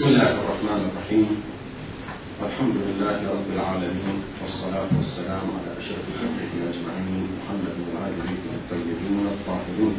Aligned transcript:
بسم 0.00 0.08
الله 0.08 0.32
الرحمن 0.32 0.82
الرحيم. 0.88 1.28
الحمد 2.40 2.76
لله 2.88 3.18
رب 3.36 3.48
العالمين 3.52 4.16
والصلاة 4.40 4.88
والسلام 4.96 5.44
على 5.56 5.70
أشرف 5.76 6.04
خلقه 6.20 6.52
أجمعين 6.72 7.24
محمد 7.36 7.76
وآله 7.92 8.30
الطيبين 8.60 9.26
الطاهرين. 9.36 9.94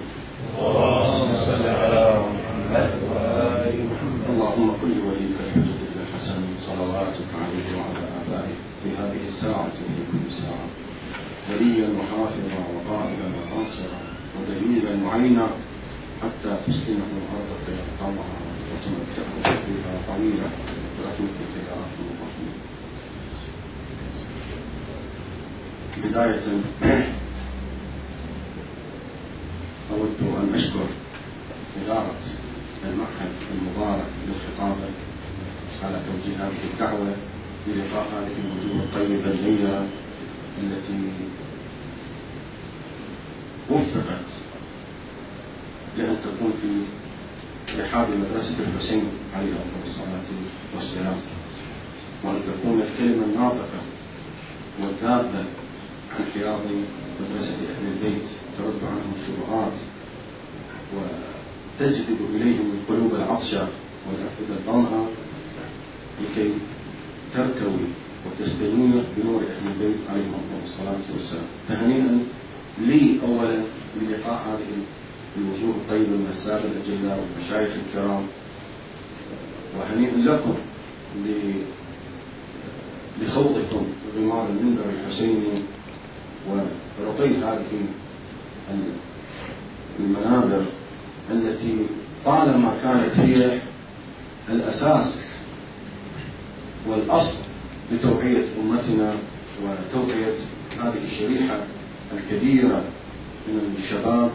اللهم 0.57 1.23
صل 1.23 1.65
على 1.69 2.01
محمد 2.33 2.89
وآل 3.09 3.75
محمد 3.91 4.23
اللهم 4.29 4.67
كل 4.81 4.93
وليك 5.05 5.37
الحجة 5.45 5.93
الحسن 6.02 6.41
صلواتك 6.65 7.29
عليه 7.41 7.68
وعلى 7.77 8.04
آبائه 8.21 8.57
في 8.81 8.89
هذه 8.97 9.23
الساعة 9.23 9.70
وفي 9.86 10.02
كل 10.11 10.25
ساعة. 10.33 10.68
وليا 11.49 11.88
وحافظا 11.97 12.61
وقائدا 12.73 13.27
وناصرا 13.38 14.02
ودليلا 14.33 14.95
معينا 15.05 15.47
حتى 16.21 16.52
تسكنه 16.68 17.11
أرضك 17.38 17.65
يرحمها 17.70 18.50
بداية 26.04 26.41
أود 29.91 30.17
أن 30.21 30.54
أشكر 30.55 30.85
إدارة 31.84 32.20
المعهد 32.84 33.31
المبارك 33.52 34.05
للخطابة 34.27 34.90
على 35.84 35.99
توجيهات 36.07 36.52
الدعوة 36.73 37.16
للقاء 37.68 38.07
هذه 38.07 38.35
الوجوه 38.43 38.84
الطيبة 38.84 39.32
النيرة 39.32 39.85
التي 40.63 40.99
وفقت 43.70 44.26
لأن 45.98 46.16
تكون 46.23 46.54
في 46.62 46.68
رحاب 47.80 48.07
مدرسة 48.09 48.55
الحسين 48.59 49.03
عليه 49.35 49.52
أفضل 49.52 49.84
الصلاة 49.84 50.27
والسلام. 50.75 51.17
وأن 52.23 52.35
تكون 52.48 52.81
الكلمة 52.81 53.25
الناطقة 53.25 53.82
والذابة 54.82 55.43
عن 56.13 56.26
حياض 56.34 56.59
مدرسة 57.21 57.54
أهل 57.55 57.87
البيت 57.87 58.27
ترد 58.57 58.79
عنهم 58.84 59.13
الشبهات 59.21 59.73
وتجذب 60.96 62.18
إليهم 62.35 62.71
القلوب 62.81 63.15
العطشة 63.15 63.68
والأفئدة 64.07 64.56
الظمأة 64.59 65.06
لكي 66.22 66.51
ترتوي 67.34 67.85
وتستنير 68.25 69.03
بنور 69.18 69.41
أهل 69.41 69.68
البيت 69.72 69.97
عليهم 70.09 70.34
أفضل 70.34 70.63
الصلاة 70.63 71.01
والسلام. 71.13 71.46
فهنيئا 71.69 72.24
لي 72.81 73.19
أولا 73.28 73.63
بلقاء 74.01 74.41
هذه 74.47 74.78
الوجوه 75.38 75.75
الطيبة 75.75 76.09
من 76.18 76.28
السادة 76.29 76.63
الأجلاء 76.66 77.19
والمشايخ 77.19 77.72
الكرام. 77.88 78.24
وهنيئا 79.79 80.18
لكم 80.18 80.56
لخوضكم 83.22 83.88
غمار 84.18 84.47
المنبر 84.50 84.84
الحسيني 84.90 85.62
ورقي 86.50 87.29
هذه 87.38 87.85
المنابر 90.00 90.66
التي 91.31 91.85
طالما 92.25 92.74
كانت 92.84 93.19
هي 93.19 93.59
الأساس 94.50 95.40
والأصل 96.88 97.44
لتوعية 97.91 98.46
أمتنا 98.63 99.13
وتوعية 99.63 100.35
هذه 100.79 101.03
الشريحة 101.12 101.59
الكبيرة 102.13 102.84
من 103.47 103.75
الشباب 103.78 104.31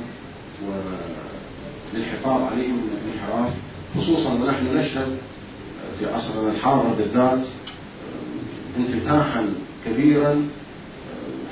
وللحفاظ 0.62 2.42
عليهم 2.42 2.74
من 2.74 2.98
الانحراف 3.02 3.52
خصوصا 3.96 4.32
ونحن 4.32 4.76
نشهد 4.76 5.16
في 5.98 6.06
عصرنا 6.06 6.50
الحاضر 6.50 6.88
بالذات 6.88 7.46
انفتاحا 8.78 9.46
كبيرا 9.86 10.48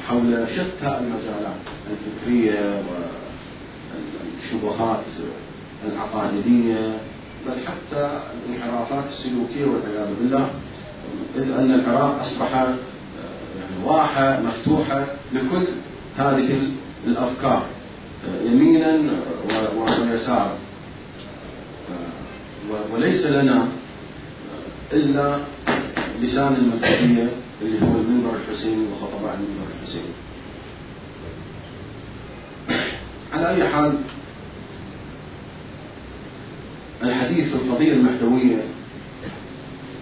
حول 0.08 0.46
شتى 0.48 0.98
المجالات 0.98 1.60
الفكرية 1.90 2.82
والشبهات 4.42 5.04
العقائدية 5.84 6.98
بل 7.46 7.60
حتى 7.60 8.20
الانحرافات 8.48 9.04
السلوكية 9.08 9.64
والعياذ 9.64 10.14
بالله. 10.20 10.50
إذ 11.36 11.50
أن 11.50 11.74
العراق 11.74 12.20
أصبح 12.20 12.54
يعني 12.54 13.84
واحة 13.84 14.40
مفتوحة 14.40 15.06
لكل 15.32 15.68
هذه 16.16 16.70
الأفكار. 17.06 17.66
يمينا 18.44 19.00
ويسارا 20.00 20.58
وليس 22.92 23.26
لنا 23.26 23.68
إلا 24.92 25.38
لسان 26.20 26.54
المركزيه 26.54 27.28
اللي 27.62 27.82
هو 27.82 28.00
المنبر 28.00 28.36
الحسيني 28.36 28.86
وخطباء 28.92 29.34
المنبر 29.34 29.66
الحسيني. 29.78 30.14
على 33.32 33.48
أي 33.50 33.68
حال 33.68 33.94
الحديث 37.02 37.48
في 37.48 37.54
القضية 37.54 37.92
المحتويه 37.92 38.64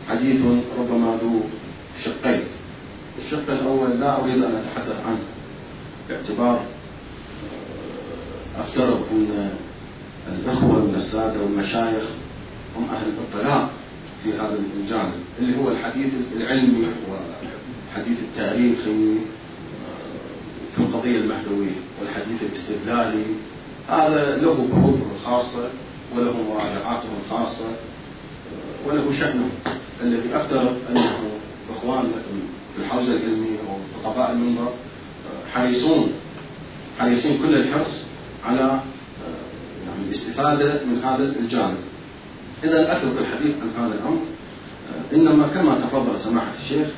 حديث 0.08 0.40
ربما 0.78 1.18
ذو 1.22 1.40
شقين. 2.04 2.42
الشق 3.18 3.50
الأول 3.50 4.00
لا 4.00 4.20
أريد 4.20 4.42
أن 4.42 4.54
أتحدث 4.54 5.06
عنه 5.06 5.18
باعتبار 6.08 6.64
افترض 8.58 9.02
ان 9.12 9.50
الأخوة 10.28 10.84
من 10.84 10.94
الساده 10.94 11.40
والمشايخ 11.40 12.04
هم 12.76 12.88
أهل 12.90 13.06
الاطلاع 13.08 13.68
في 14.22 14.32
هذا 14.32 14.58
الجانب 14.76 15.12
اللي 15.38 15.58
هو 15.58 15.68
الحديث 15.70 16.12
العلمي 16.36 16.86
والحديث 17.10 18.18
التاريخي 18.18 19.18
في 20.74 20.80
القضية 20.80 21.18
المهدوية 21.18 21.76
والحديث 22.00 22.42
الاستدلالي. 22.42 23.24
هذا 23.88 24.36
له 24.36 24.68
بحوثه 24.72 25.06
الخاصه 25.14 25.68
وله 26.16 26.32
مراجعاته 26.42 27.08
الخاصة 27.24 27.68
وله 28.86 29.12
شأنه. 29.12 29.48
الذي 30.02 30.36
أفترض 30.36 30.76
أنه 30.90 31.18
اخواننا 31.70 32.22
في 32.74 32.82
الحوزة 32.82 33.16
العلمية 33.16 33.58
أو 33.58 34.00
خطباء 34.02 34.32
المنبر 34.32 34.72
حريصون 35.52 36.12
حريصين 36.98 37.38
كل 37.42 37.54
الحرص 37.54 38.06
على 38.44 38.80
يعني 39.86 40.04
الاستفادة 40.06 40.84
من 40.84 41.02
هذا 41.04 41.24
الجانب. 41.24 41.76
إذا 42.64 42.96
أترك 42.96 43.18
الحديث 43.18 43.54
عن 43.62 43.84
هذا 43.84 43.94
الأمر 43.94 44.20
إنما 45.12 45.46
كما 45.46 45.74
تفضل 45.74 46.20
سماحة 46.20 46.54
الشيخ 46.58 46.88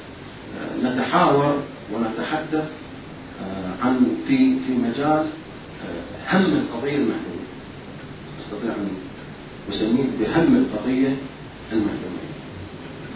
نتحاور 0.83 1.63
ونتحدث 1.93 2.65
عن 3.83 4.17
في 4.27 4.61
في 4.61 4.73
مجال 4.73 5.27
هم 6.33 6.41
القضية 6.41 6.97
المهدوية 6.97 7.45
أستطيع 8.41 8.71
أن 8.71 8.89
أسميه 9.69 10.05
بهم 10.21 10.57
القضية 10.57 11.17
المهدوية 11.73 12.35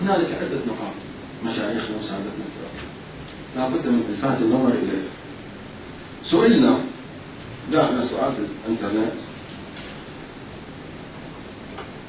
هنالك 0.02 0.38
عدة 0.42 0.60
نقاط 0.66 0.94
مشايخنا 1.44 1.96
وسادتنا 1.98 2.44
لا 3.56 3.68
بد 3.68 3.86
من 3.86 4.02
إلفات 4.10 4.42
النظر 4.42 4.68
إليها. 4.68 5.10
سئلنا 6.22 6.78
جاءنا 7.72 8.06
سؤال 8.06 8.32
في 8.32 8.42
الإنترنت. 8.66 9.18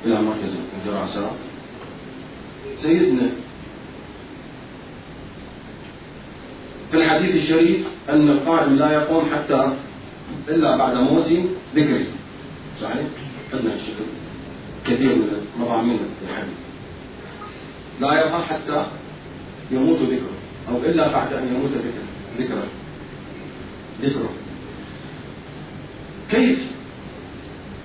إلى 0.06 0.22
مركز 0.22 0.59
الدراسات. 0.78 1.40
سيدنا 2.75 3.31
في 6.92 6.98
الحديث 6.98 7.36
الشريف 7.36 7.88
أن 8.09 8.30
القائم 8.30 8.75
لا 8.75 8.92
يقوم 8.92 9.30
حتى 9.36 9.74
إلا 10.50 10.78
بعد 10.78 10.98
موت 10.98 11.28
ذكره. 11.75 12.06
صحيح؟ 12.81 13.06
عندنا 13.53 13.74
الشكل 13.74 14.06
كثير 14.86 15.16
من 15.16 15.48
مضامين 15.59 16.00
الحديث. 16.30 16.59
لا 18.01 18.25
يبقى 18.25 18.42
حتى 18.44 18.86
يموت 19.72 20.00
ذكره 20.00 20.36
أو 20.69 20.78
إلا 20.78 21.12
بعد 21.12 21.33
أن 21.33 21.48
يموت 21.48 21.72
ذكره. 22.39 22.68
ذكره. 24.01 24.30
كيف 26.30 26.72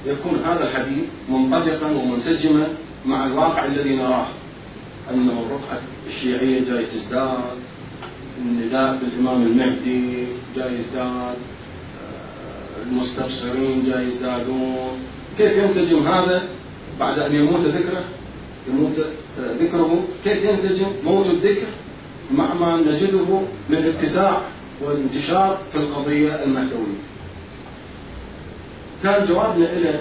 يكون 0.07 0.39
هذا 0.45 0.69
الحديث 0.69 1.05
منطبقا 1.29 1.91
ومنسجما 1.91 2.69
مع 3.07 3.27
الواقع 3.27 3.65
الذي 3.65 3.97
نراه؟ 3.97 4.27
أن 5.11 5.29
الرقعة 5.29 5.81
الشيعية 6.07 6.61
جاي 6.61 6.87
تزداد 6.87 7.39
النداء 8.39 8.97
بالإمام 8.97 9.43
المهدي 9.43 10.27
جاي 10.57 10.79
يزداد 10.79 11.37
المستبصرين 12.87 13.85
جاي 13.87 14.07
يزدادون 14.07 14.99
كيف 15.39 15.53
ينسجم 15.53 16.07
هذا 16.07 16.49
بعد 17.01 17.19
أن 17.19 17.35
يموت 17.35 17.61
ذكره؟ 17.61 18.05
يموت 18.69 19.07
ذكره. 19.39 20.05
كيف 20.25 20.45
ينسجم 20.45 20.87
موت 21.05 21.27
الذكر؟ 21.27 21.67
مع 22.35 22.55
ما 22.55 22.77
نجده 22.77 23.41
من 23.71 23.95
اتساع 23.99 24.43
وانتشار 24.83 25.59
في 25.73 25.79
القضية 25.79 26.45
المهدوية 26.45 27.14
كان 29.05 29.27
جوابنا 29.27 29.65
له 29.65 30.01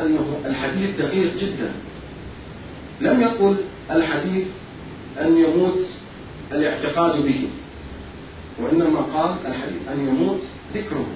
أنه 0.00 0.40
الحديث 0.46 0.90
دقيق 0.90 1.36
جدا. 1.36 1.72
لم 3.00 3.20
يقل 3.20 3.56
الحديث 3.90 4.46
أن 5.20 5.36
يموت 5.36 5.84
الاعتقاد 6.52 7.22
به 7.22 7.48
وإنما 8.60 9.00
قال 9.00 9.36
الحديث 9.46 9.88
أن 9.92 10.08
يموت 10.08 10.42
ذكره. 10.74 11.06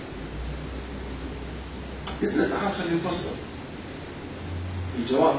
قلت 2.22 2.34
له 2.34 2.48
تعال 2.48 2.72
خلينا 2.72 2.96
نفصل 3.04 3.36
الجواب. 4.98 5.36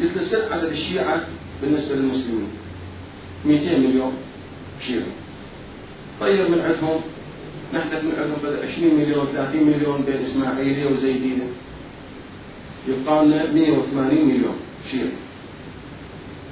قلت 0.00 0.16
له 0.16 0.22
سل 0.22 0.52
عدد 0.52 0.64
الشيعة 0.64 1.26
بالنسبة 1.62 1.94
للمسلمين. 1.94 2.48
200 3.44 3.78
مليون 3.78 4.12
شيعي 4.80 5.02
طيب 6.20 6.50
من 6.50 6.60
عندهم؟ 6.60 7.00
نحتاج 7.74 8.04
من 8.04 8.12
عندهم 8.18 8.62
20 8.62 8.94
مليون 8.94 9.26
30 9.32 9.64
مليون 9.64 10.02
بين 10.02 10.22
إسماعيلية 10.22 10.90
وزيدية 10.90 11.42
يبقى 12.88 13.24
لنا 13.24 13.52
180 13.52 14.24
مليون 14.24 14.56
شيعي 14.90 15.08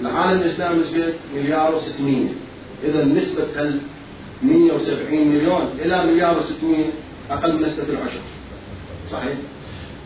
العالم 0.00 0.40
الإسلامي 0.40 0.80
نسبة 0.80 1.14
مليار 1.34 1.80
و600 1.80 2.04
إذا 2.84 3.04
نسبة 3.04 3.62
ال 3.62 3.80
170 4.42 5.28
مليون 5.28 5.70
إلى 5.78 6.06
مليار 6.06 6.40
و600 6.40 7.32
أقل 7.32 7.56
من 7.56 7.62
نسبة 7.62 7.84
العشر. 7.84 8.20
صحيح؟ 9.12 9.34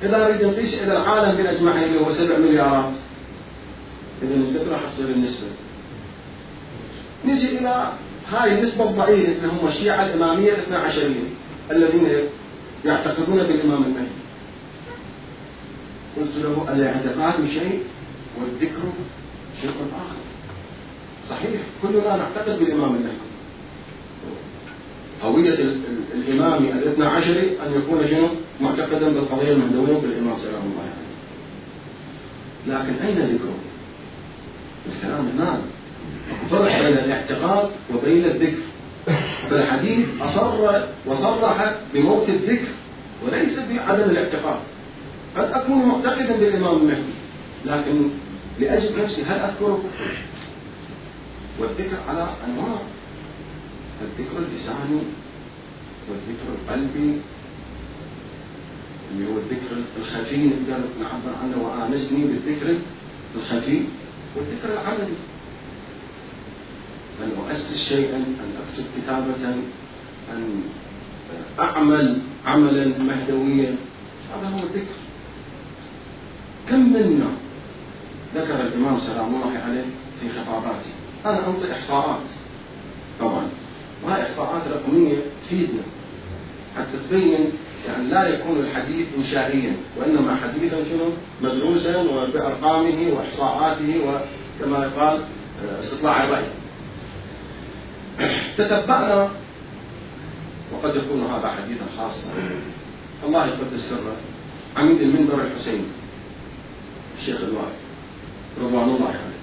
إذا 0.02 0.28
نريد 0.28 0.44
نقيس 0.44 0.82
إلى 0.84 0.96
العالم 0.96 1.36
بأجمعه 1.36 1.84
اللي 1.84 2.00
هو 2.00 2.08
7 2.08 2.38
مليارات. 2.38 2.94
إذا 4.22 4.34
قد 4.34 4.68
راح 4.68 4.84
تصير 4.84 5.08
النسبة؟ 5.08 5.46
نجي 7.24 7.58
إلى 7.58 7.92
هاي 8.34 8.58
النسبة 8.58 8.90
الضئيلة 8.90 9.36
اللي 9.36 9.48
هم 9.48 9.68
الشيعة 9.68 10.06
الإمامية 10.06 10.52
الاثنا 10.52 10.78
عشرية 10.78 11.24
الذين 11.70 12.08
يعتقدون 12.84 13.36
بالإمام 13.38 13.82
المهدي 13.82 14.14
قلت 16.16 16.36
له 16.36 16.66
الاعتقاد 16.72 17.48
شيء 17.50 17.82
والذكر 18.40 18.82
شيء 19.60 19.70
آخر. 20.06 20.16
صحيح 21.24 21.60
كلنا 21.82 22.16
نعتقد 22.16 22.58
بالإمام 22.58 22.94
المهدي 22.94 23.24
هوية 25.22 25.54
الإمام 26.14 26.64
الإثنى 26.64 27.04
عشري 27.04 27.40
أن 27.66 27.74
يكون 27.76 28.08
شنو؟ 28.10 28.28
معتقدا 28.60 29.08
بالقضية 29.08 29.52
المهدوية 29.52 29.98
بالإمام 29.98 30.36
سلام 30.36 30.62
الله 30.62 30.82
عليه. 30.82 31.04
لكن 32.66 33.06
أين 33.06 33.18
ذكره؟ 33.18 33.58
الكلام 34.86 35.28
هناك 35.28 35.58
فرق 36.48 36.82
بين 36.82 36.98
الاعتقاد 36.98 37.70
وبين 37.94 38.24
الذكر. 38.24 38.62
فالحديث 39.50 40.22
أصر 40.22 40.82
وصرح 41.06 41.74
بموت 41.94 42.28
الذكر 42.28 42.68
وليس 43.24 43.58
بعدم 43.58 44.10
الاعتقاد. 44.10 44.60
قد 45.36 45.52
أكون 45.52 45.88
معتقدا 45.88 46.36
بالإمام 46.36 46.76
المهدي 46.76 47.14
لكن 47.66 48.10
لأجل 48.60 49.02
نفسي 49.02 49.22
هل 49.22 49.38
أذكره 49.40 49.84
والذكر 51.58 51.96
على 52.08 52.28
أنواع 52.46 52.78
الذكر 54.02 54.38
اللساني 54.38 55.00
والذكر 56.08 56.46
القلبي 56.54 57.20
اللي 59.10 59.32
هو 59.32 59.38
الذكر 59.38 59.76
الخفي 59.98 60.36
نقدر 60.36 60.84
نعبر 61.00 61.36
عنه 61.42 61.56
وآنسني 61.62 62.24
بالذكر 62.24 62.76
الخفي 63.36 63.82
والذكر 64.36 64.72
العملي. 64.72 65.14
أن 67.22 67.30
أؤسس 67.46 67.88
شيئا 67.88 68.16
أن 68.16 68.50
أكتب 68.68 68.84
كتابة 68.96 69.54
أن 70.32 70.62
أعمل 71.58 72.18
عملا 72.46 72.98
مهدويا. 72.98 73.76
هذا 74.34 74.48
هو 74.48 74.58
الذكر. 74.58 74.94
كم 76.68 76.92
منا 76.92 77.30
ذكر 78.34 78.60
الإمام 78.60 78.98
سلام 78.98 79.34
الله 79.34 79.58
عليه 79.66 79.84
في 80.20 80.28
خطاباته؟ 80.28 80.90
أنا 81.26 81.48
أنطي 81.48 81.72
إحصاءات 81.72 82.28
طبعا. 83.20 83.46
وهي 84.04 84.22
إحصاءات 84.22 84.62
رقمية 84.68 85.16
تفيدنا. 85.42 85.82
حتى 86.76 87.08
تبين 87.08 87.52
يعني 87.88 88.08
لا 88.08 88.28
يكون 88.28 88.58
الحديث 88.58 89.06
إنشائيا 89.18 89.76
وإنما 89.98 90.36
حديثا 90.36 90.76
شنو؟ 90.84 91.08
مدروسا 91.42 92.02
وبأرقامه 92.02 93.12
وإحصاءاته 93.12 94.00
وكما 94.00 94.84
يقال 94.84 95.24
استطلاع 95.78 96.24
الرأي. 96.24 96.44
تتبعنا. 98.56 99.30
وقد 100.72 100.96
يكون 100.96 101.26
هذا 101.26 101.48
حديثا 101.48 101.86
خاصا. 101.98 102.32
الله 103.24 103.46
يقدس 103.46 103.90
سره 103.90 104.16
عميد 104.76 105.00
المنبر 105.00 105.40
الحسين. 105.42 105.86
الشيخ 107.18 107.40
الوائل. 107.40 107.78
رضوان 108.60 108.88
الله 108.88 109.08
عليه. 109.08 109.34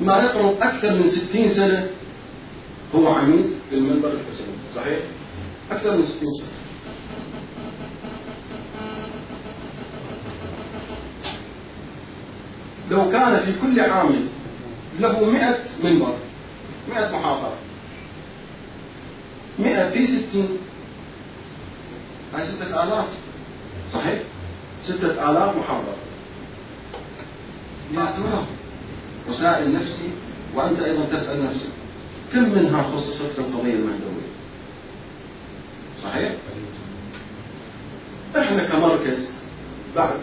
ما 0.00 0.22
يقرب 0.22 0.62
أكثر 0.62 0.94
من 0.94 1.06
ستين 1.06 1.48
سنة 1.48 1.88
هو 2.94 3.08
عميد 3.08 3.46
للمنبر 3.72 4.12
الحسين. 4.12 4.46
صحيح؟ 4.74 4.98
أكثر 5.70 5.96
من 5.96 6.06
ستين 6.06 6.28
سنة. 6.38 6.48
لو 12.90 13.10
كان 13.10 13.40
في 13.40 13.52
كل 13.62 13.80
عام 13.80 14.28
له 14.98 15.30
مئة 15.30 15.58
منبر 15.84 16.16
مئة 16.88 17.18
محاضرة. 17.18 17.56
مئة 19.58 19.90
في 19.90 20.06
ستين. 20.06 20.48
هاي 22.34 22.46
ستة 22.46 22.82
آلاف. 22.82 23.08
صحيح؟ 23.92 24.18
ستة 24.84 25.30
آلاف 25.30 25.56
محاضرة. 25.56 25.96
يا 27.92 28.46
وسائل 29.28 29.74
نفسي 29.74 30.10
وأنت 30.54 30.80
أيضا 30.80 31.04
تسأل 31.04 31.44
نفسك 31.44 31.70
كم 32.32 32.42
منها 32.42 32.82
خصصت 32.82 33.38
للقضية 33.38 33.74
المهدوية 33.74 34.26
صحيح؟ 36.02 36.32
إحنا 38.38 38.64
كمركز 38.64 39.44
بعد 39.96 40.20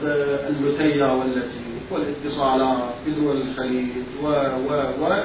اللوتية 0.49 1.13
والتي 1.13 1.62
والاتصالات 1.91 2.93
بدول 3.07 3.41
الخليج 3.41 3.89
و 4.23 4.27
و 4.69 4.73
و. 5.01 5.23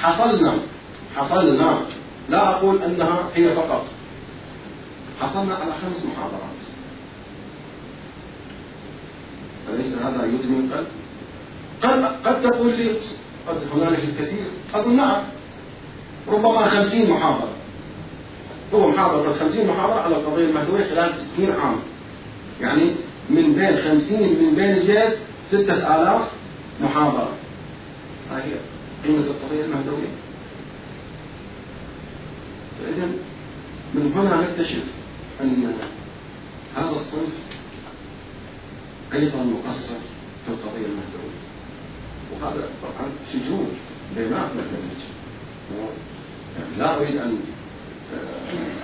حصلنا 0.00 0.52
حصلنا. 1.16 1.78
لا 2.28 2.48
أقول 2.48 2.82
أنها 2.82 3.28
هي 3.34 3.50
فقط. 3.50 3.84
حصلنا 5.20 5.54
على 5.54 5.72
خمس 5.72 6.06
محاضرات. 6.06 6.60
أليس 9.74 9.94
هذا 9.94 10.26
يدمي 10.26 10.66
القلب؟ 10.66 10.86
قد 11.82 12.04
قد 12.26 12.42
تقول 12.42 12.76
لي 12.76 12.90
قد 13.48 13.56
هنالك 13.74 14.04
الكثير. 14.04 14.46
أقول 14.74 14.94
نعم. 14.94 15.22
ربما 16.28 16.66
خمسين 16.66 17.10
محاضرة. 17.10 17.52
هو 18.74 18.88
محاضرة 18.88 19.32
خمسين 19.32 19.66
محاضرة 19.66 20.00
على 20.00 20.16
القضية 20.16 20.44
المهدوية 20.44 20.84
خلال 20.84 21.14
ستين 21.16 21.50
عام. 21.52 21.76
يعني 22.60 22.90
من 23.30 23.52
بين 23.52 23.76
خمسين 23.76 24.22
من 24.22 24.54
بين 24.54 24.70
الجهات 24.70 25.16
ستة 25.50 25.74
آلاف 25.74 26.32
محاضرة. 26.80 27.32
هاي 28.30 28.42
هي. 28.42 28.54
قيمة 29.04 29.24
القضية 29.26 29.64
المهدوية 29.64 30.08
فإذا 32.78 33.06
من 33.94 34.12
هنا 34.16 34.40
نكتشف 34.40 34.84
أن 35.40 35.74
هذا 36.76 36.90
الصنف 36.90 37.32
أيضا 39.12 39.42
مقصر 39.42 39.98
في 40.46 40.48
القضية 40.52 40.86
المهدوية. 40.86 41.40
وهذا 42.32 42.68
طبعا 42.82 43.10
شجون 43.32 43.70
بيناتنا 44.16 44.62
يعني 46.58 46.76
لا 46.78 46.96
أريد 46.96 47.16
أن 47.16 47.38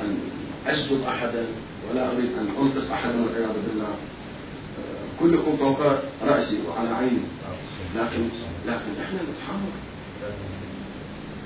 أن 0.03 0.19
أجذب 0.67 1.03
أحدا 1.03 1.47
ولا 1.91 2.13
أريد 2.13 2.31
أن 2.39 2.49
أنقص 2.61 2.91
أحدا 2.91 3.23
والعياذ 3.23 3.53
بالله. 3.69 3.97
كلكم 5.21 5.57
فوق 5.57 5.81
رأسي 6.23 6.59
وعلى 6.69 6.89
عيني. 6.95 7.27
لكن 7.97 8.29
لكن 8.67 9.01
إحنا 9.05 9.21
نتحاور. 9.23 9.73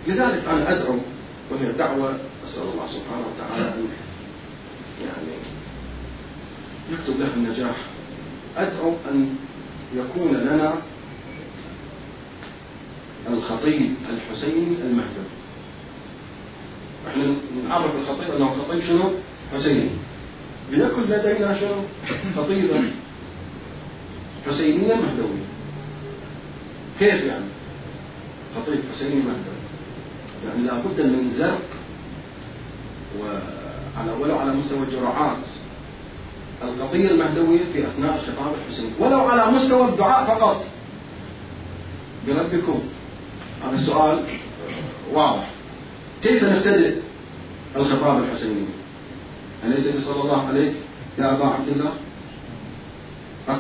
لذلك 0.09 0.45
أنا 0.45 0.73
أدعو 0.73 0.99
وهي 1.50 1.73
دعوة 1.73 2.19
أسأل 2.49 2.62
الله 2.62 2.87
سبحانه 2.87 3.25
وتعالى 3.35 3.75
أن 3.75 3.89
يعني 5.03 5.39
يكتب 6.93 7.21
له 7.21 7.35
النجاح. 7.37 7.77
أدعو 8.57 8.95
أن 9.11 9.37
يكون 9.95 10.35
لنا 10.35 10.75
الخطيب 13.31 13.95
الحسيني 14.15 14.77
المهدوي 14.83 15.31
إحنا 17.09 17.35
نعرف 17.69 17.91
الخطيب 17.95 18.35
أنه 18.37 18.50
خطيب 18.50 18.81
شنو؟ 18.81 19.11
حسيني 19.55 19.91
ليكن 20.71 21.03
لدينا 21.03 21.61
شنو؟ 21.61 21.83
خطيبا 22.37 22.91
حسينية 24.47 24.94
مهدوية 24.94 25.47
كيف 26.99 27.25
يعني 27.25 27.44
خطيب 28.56 28.80
حسيني 28.92 29.14
مهدوي 29.14 29.61
يعني 30.47 30.62
لابد 30.62 31.00
من 31.00 31.30
زرق 31.30 31.62
وعلى 33.20 34.12
ولو 34.20 34.38
على 34.38 34.52
مستوى 34.52 34.78
الجرعات 34.78 35.47
القضية 36.62 37.11
المهدوية 37.11 37.64
في 37.73 37.87
أثناء 37.87 38.16
الخطاب 38.16 38.54
الحسيني 38.54 38.90
ولو 38.99 39.20
على 39.20 39.52
مستوى 39.52 39.88
الدعاء 39.88 40.26
فقط. 40.26 40.64
بربكم 42.26 42.80
هذا 43.64 43.75
السؤال 43.75 44.25
واضح. 45.12 45.50
كيف 46.23 46.44
نبتدئ 46.44 46.97
الخطاب 47.76 48.23
الحسيني 48.23 48.64
أليس 49.64 49.88
بصلى 49.88 50.23
الله 50.23 50.47
عليك 50.47 50.75
يا 51.18 51.32
أبا 51.32 51.47
عبد 51.47 51.68
الله؟ 51.68 51.92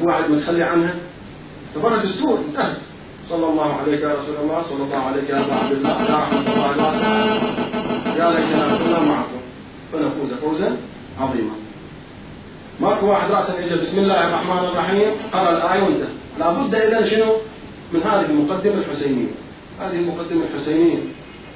واحد 0.02 0.30
متخلي 0.30 0.62
عنها؟ 0.62 0.94
تبرع 1.74 1.96
دستور 1.96 2.38
انتهت. 2.48 2.76
صلى 3.28 3.46
الله 3.46 3.74
عليك 3.74 4.00
يا 4.00 4.14
رسول 4.14 4.36
الله 4.42 4.62
صلى 4.62 4.82
الله 4.84 4.96
عليك 4.96 5.30
يا 5.30 5.40
أبا 5.40 5.54
عبد 5.54 5.72
الله 5.72 5.90
يا 5.90 6.16
رحمة 6.16 6.38
الله 6.38 6.94
يا 8.18 8.30
ليتنا 8.30 8.78
كنا 8.78 9.00
معكم 9.00 9.40
فنفوز 9.92 10.34
فوزا 10.34 10.76
عظيما. 11.20 11.54
ماكو 12.80 13.06
واحد 13.06 13.30
راسا 13.30 13.58
اجى 13.58 13.74
بسم 13.80 13.98
الله 13.98 14.28
الرحمن 14.28 14.58
الرحيم 14.58 15.10
قرأ 15.32 15.50
الآية 15.50 15.82
وانتهى. 15.82 16.08
لابد 16.38 16.74
اذا 16.74 17.06
شنو؟ 17.06 17.32
من 17.92 18.02
هذه 18.02 18.26
المقدمة 18.26 18.74
الحسينية. 18.74 19.28
هذه 19.80 19.98
المقدمة 20.00 20.44
الحسينية 20.44 20.98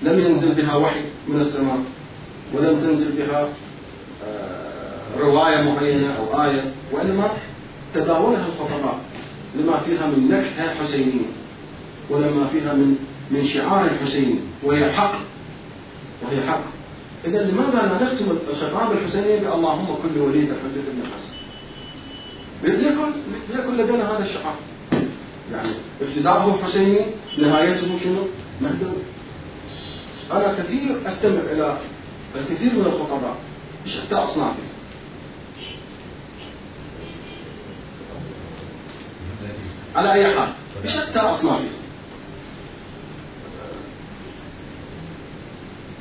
لم 0.03 0.21
ينزل 0.21 0.55
بها 0.55 0.75
وحي 0.77 1.01
من 1.29 1.41
السماء 1.41 1.79
ولم 2.55 2.81
تنزل 2.81 3.13
بها 3.13 3.49
آه، 4.25 5.21
رواية 5.21 5.63
معينة 5.63 6.15
أو 6.17 6.43
آية 6.45 6.73
وإنما 6.93 7.31
تداولها 7.95 8.47
الخطباء 8.47 9.01
لما 9.55 9.81
فيها 9.81 10.07
من 10.07 10.29
نكهه 10.29 10.75
حسينيه 10.75 11.27
ولما 12.11 12.47
فيها 12.47 12.75
من 12.75 12.97
من 13.31 13.45
شعار 13.45 13.91
حسيني 14.05 14.39
وهي 14.63 14.93
حق. 14.93 15.15
وهي 16.23 16.47
حق. 16.47 16.65
إذا 17.25 17.43
لماذا 17.43 17.99
لا 18.01 18.05
نختم 18.05 18.39
الخطاب 18.51 18.93
الحسيني 18.93 19.39
بألهم 19.39 19.87
كل 20.03 20.21
وليد 20.21 20.51
الحجة 20.51 20.81
بن 20.93 21.03
حسن؟ 21.15 21.35
ليكن 22.65 23.13
ليكن 23.51 23.77
لدينا 23.77 24.11
هذا 24.11 24.25
الشعار. 24.25 24.55
يعني 25.53 25.69
ابتداؤه 26.03 26.63
حسيني 26.65 27.07
نهايته 27.39 27.99
شنو؟ 28.05 28.27
مهدوي 28.61 29.03
أنا 30.33 30.53
كثير 30.53 31.07
أستمع 31.07 31.41
إلى 31.53 31.79
الكثير 32.37 32.75
من 32.75 32.87
الخطباء 32.87 33.37
بشتى 33.85 34.15
أصنافهم. 34.15 34.74
على 39.95 40.13
أي 40.13 40.37
حال 40.37 40.53
بشتى 40.85 41.19
أصنافهم 41.19 41.69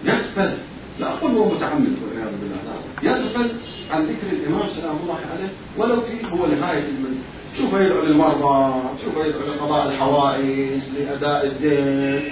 يغفل 0.05 0.57
لا 0.99 1.07
أقول 1.13 1.31
هو 1.31 1.49
متعمد 1.53 1.97
والعياذ 2.03 2.31
بالله 2.41 2.57
لا. 2.65 3.09
يغفل 3.11 3.51
عن 3.91 4.05
ذكر 4.05 4.27
الإمام 4.31 4.67
سلام 4.67 4.95
الله 5.03 5.19
عليه 5.33 5.49
ولو 5.77 6.01
في 6.01 6.25
هو 6.31 6.47
نهاية 6.47 6.83
المن 6.89 7.17
شوف 7.57 7.73
يدعو 7.73 8.01
للمرضى 8.01 8.81
شوف 9.03 9.25
يدعو 9.25 9.41
لقضاء 9.41 9.87
الحوائج 9.91 10.81
لأداء 10.97 11.45
الدين. 11.45 12.31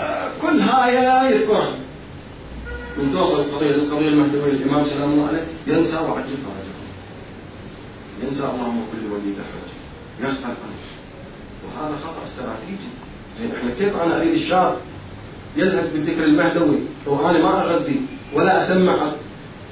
آه 0.00 0.30
كل 0.42 0.60
هاي 0.60 1.32
يذكرها. 1.34 1.74
من 2.98 3.12
توصل 3.12 3.40
القضية 3.40 3.70
القضية 3.70 4.08
المهدوية 4.08 4.52
الإمام 4.52 4.84
سلام 4.84 5.12
الله 5.12 5.26
عليه 5.26 5.46
ينسى 5.66 5.96
وعجل 5.96 6.36
فرجه. 6.44 6.74
ينسى 8.22 8.42
اللهم 8.44 8.82
كل 8.92 9.12
ولي 9.12 9.34
حاجة 9.36 9.74
يغفل 10.20 10.44
عنه. 10.44 10.93
وهذا 11.64 11.96
خطأ 11.96 12.24
استراتيجي. 12.24 12.88
يعني 13.40 13.52
إحنا 13.58 13.70
كيف 13.78 14.02
أنا 14.02 14.20
أريد 14.20 14.34
الشاب 14.34 14.76
يذهب 15.56 15.92
بالذكر 15.92 16.24
المهدوي 16.24 16.78
وأنا 17.06 17.38
ما 17.38 17.60
أغذي 17.60 18.00
ولا 18.34 18.62
أسمع 18.62 19.12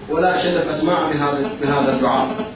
ولا 0.09 0.41
اشدف 0.41 0.69
أسماع 0.69 1.11
بهذا 1.11 1.51
بهذا 1.63 1.97
الدعاء؟ 1.97 2.53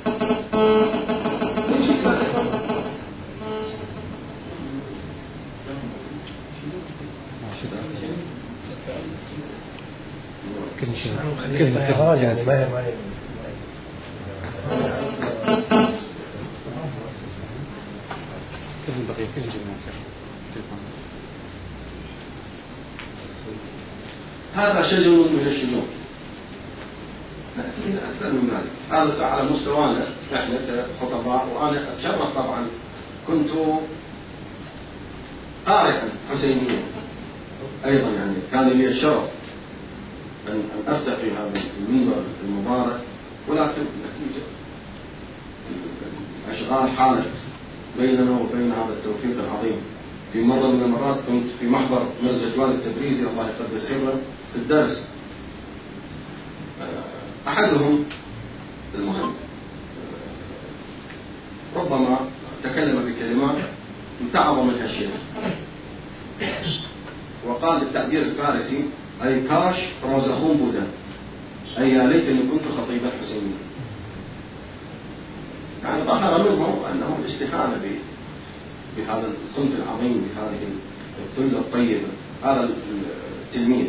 كلمة 18.86 19.14
كلمة 19.16 19.18
بقية 19.18 19.26
كل 19.34 19.50
هذا 24.54 24.82
شجر 24.82 25.10
من 25.10 25.46
الشجور 25.46 25.86
نأتي 27.56 27.82
إلى 27.86 27.98
أكثر 28.10 28.32
من 28.32 28.48
ذلك. 28.50 28.70
هذا 28.90 29.24
على 29.24 29.50
مستوانا 29.50 30.08
نحن 30.32 30.58
كخطباء 30.68 31.48
وأنا 31.54 31.92
أتشرف 31.92 32.34
طبعا. 32.34 32.66
كنت 33.26 33.50
قارئا 35.66 36.08
حسينيا. 36.30 36.82
أيضا 37.84 38.08
يعني 38.08 38.34
كان 38.52 38.68
لي 38.68 38.88
الشرف 38.88 39.24
أن 40.48 40.52
أن 40.52 40.94
أرتقي 40.94 41.30
هذا 41.30 41.60
المنبر 41.78 42.22
المبارك. 42.44 43.00
ولكن 43.48 43.82
نتيجة 43.82 44.44
أشغال 46.50 46.90
حالت 46.90 47.45
بيننا 47.98 48.40
وبين 48.40 48.72
هذا 48.72 48.92
التوفيق 48.92 49.44
العظيم. 49.44 49.76
في 50.32 50.42
مرة 50.42 50.66
من 50.66 50.82
المرات 50.82 51.16
كنت 51.28 51.48
في 51.60 51.66
محضر 51.66 52.06
مرزا 52.22 52.56
جواد 52.56 52.70
التبريزي 52.70 53.26
الله 53.26 53.48
يقدس 53.48 53.88
سره 53.88 54.20
في 54.52 54.58
الدرس. 54.58 55.12
أحدهم 57.48 58.04
المهم 58.94 59.32
ربما 61.76 62.20
تكلم 62.64 63.12
بكلمات 63.12 63.56
امتعظ 64.20 64.58
منها 64.58 64.84
الشيخ. 64.84 65.10
وقال 67.46 67.80
بالتعبير 67.80 68.22
الفارسي 68.22 68.84
أي 69.24 69.40
كاش 69.40 69.78
روزخون 70.04 70.56
بودا. 70.56 70.86
أي 71.78 71.90
يا 71.90 72.06
ليتني 72.06 72.40
كنت 72.50 72.62
خطيبا 72.78 73.10
حسينيا 73.20 73.56
يعني 75.86 76.04
ظهر 76.04 76.42
منه 76.42 76.80
أنه 76.92 77.16
الاستهانة 77.20 77.80
بهذا 78.96 79.32
الصنف 79.44 79.72
العظيم 79.76 80.28
بهذه 80.28 80.68
الثلة 81.24 81.58
الطيبة 81.58 82.08
هذا 82.42 82.68
التلميذ. 83.46 83.86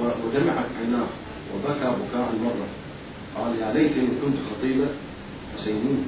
ودمعت 0.00 0.66
عيناه 0.80 1.06
وبكى 1.54 1.80
بكاء 1.80 2.32
مرة 2.44 2.66
قال 3.36 3.58
يا 3.58 3.72
ليتني 3.72 4.08
كنت 4.22 4.36
خطيبا 4.50 4.86
حسينيا 5.54 6.04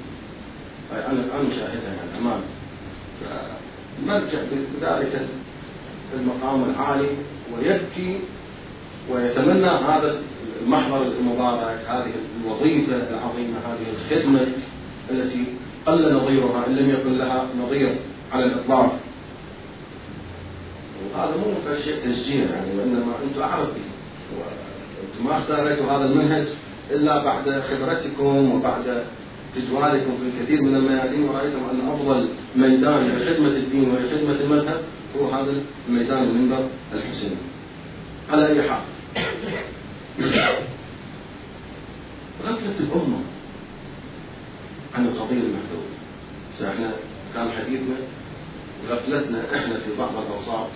أنا 0.92 1.12
الآن 1.12 1.50
شاهدها 1.50 1.94
يعني 1.94 2.18
أمامي 2.20 2.42
نرجع 4.06 4.38
بذلك 4.52 5.28
المقام 6.14 6.70
العالي 6.70 7.08
ويبكي 7.54 8.20
ويتمنى 9.10 9.66
هذا 9.66 10.20
المحضر 10.62 11.02
المبارك 11.20 11.78
هذه 11.88 12.12
الوظيفة 12.40 12.96
العظيمة 12.96 13.58
هذه 13.66 13.86
الخدمة 13.96 14.46
التي 15.10 15.44
قل 15.86 16.14
نظيرها 16.14 16.66
إن 16.66 16.76
لم 16.76 16.90
يكن 16.90 17.18
لها 17.18 17.46
نظير 17.60 17.96
على 18.32 18.44
الإطلاق. 18.44 18.98
وهذا 21.14 21.36
مو 21.36 21.76
شيء 21.76 21.94
تشجيع 22.04 22.44
يعني 22.44 22.78
وإنما 22.78 23.12
أنتم 23.24 23.42
أعرف 23.42 23.68
به 23.68 23.86
وأنتم 24.36 25.28
ما 25.28 25.38
اختاريتوا 25.38 25.86
هذا 25.86 26.04
المنهج 26.04 26.46
إلا 26.90 27.24
بعد 27.24 27.60
خبرتكم 27.60 28.52
وبعد 28.52 29.04
تجوالكم 29.56 30.16
في 30.16 30.22
الكثير 30.28 30.62
من 30.62 30.76
الميادين. 30.76 31.28
ورأيتم 31.28 31.58
أن 31.72 31.88
أفضل 31.88 32.28
ميدان 32.56 33.08
لخدمة 33.08 33.48
الدين 33.48 33.90
ولخدمة 33.90 34.36
المذهب 34.44 34.80
هو 35.18 35.28
هذا 35.28 35.54
الميدان 35.88 36.22
المنبر 36.22 36.66
الحسيني. 36.92 37.36
على 38.32 38.46
أي 38.46 38.62
حال. 38.62 38.80
غفلة 42.44 42.74
الأمة 42.80 43.18
عن 44.94 45.06
القضية 45.06 45.36
المحدودة. 45.36 45.96
إحنا 46.70 46.92
كان 47.34 47.48
حديثنا 47.50 47.96
غفلتنا 48.90 49.44
إحنا 49.54 49.74
في 49.78 49.90
بعض 49.98 50.10
الأوساط. 50.26 50.66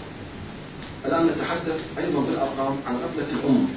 الآن 1.07 1.27
نتحدث 1.27 1.99
أيضا 1.99 2.21
بالأرقام 2.21 2.77
عن 2.87 2.97
غفلة 2.97 3.39
الأمة. 3.41 3.69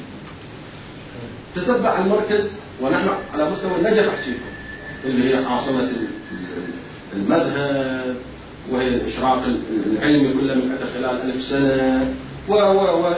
تتبع 1.56 2.00
المركز 2.00 2.62
ونحن 2.82 3.10
على 3.34 3.50
مستوى 3.50 3.76
النجف 3.76 4.08
أحكيكم. 4.10 4.46
اللي 5.06 5.30
هي 5.36 5.46
عاصمة 5.46 5.90
المذهب 7.14 8.16
وهي 8.72 8.88
الإشراق 8.88 9.44
العلمي 9.86 10.34
كل 10.34 10.56
من 10.58 10.72
أتى 10.72 10.86
خلال 10.94 11.22
ألف 11.22 11.44
سنة 11.44 12.16
و 12.50 12.54
و 12.54 13.08
و 13.08 13.14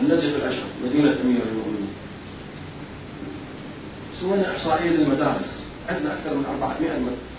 النجف 0.00 0.36
الأشهر 0.36 0.66
مدينة 0.84 1.16
أمير 1.24 1.42
المؤمنين. 1.52 1.88
سوينا 4.12 4.50
إحصائية 4.50 4.90
للمدارس 4.90 5.70
عندنا 5.88 6.12
أكثر 6.12 6.34
من 6.34 6.44
400 6.44 6.90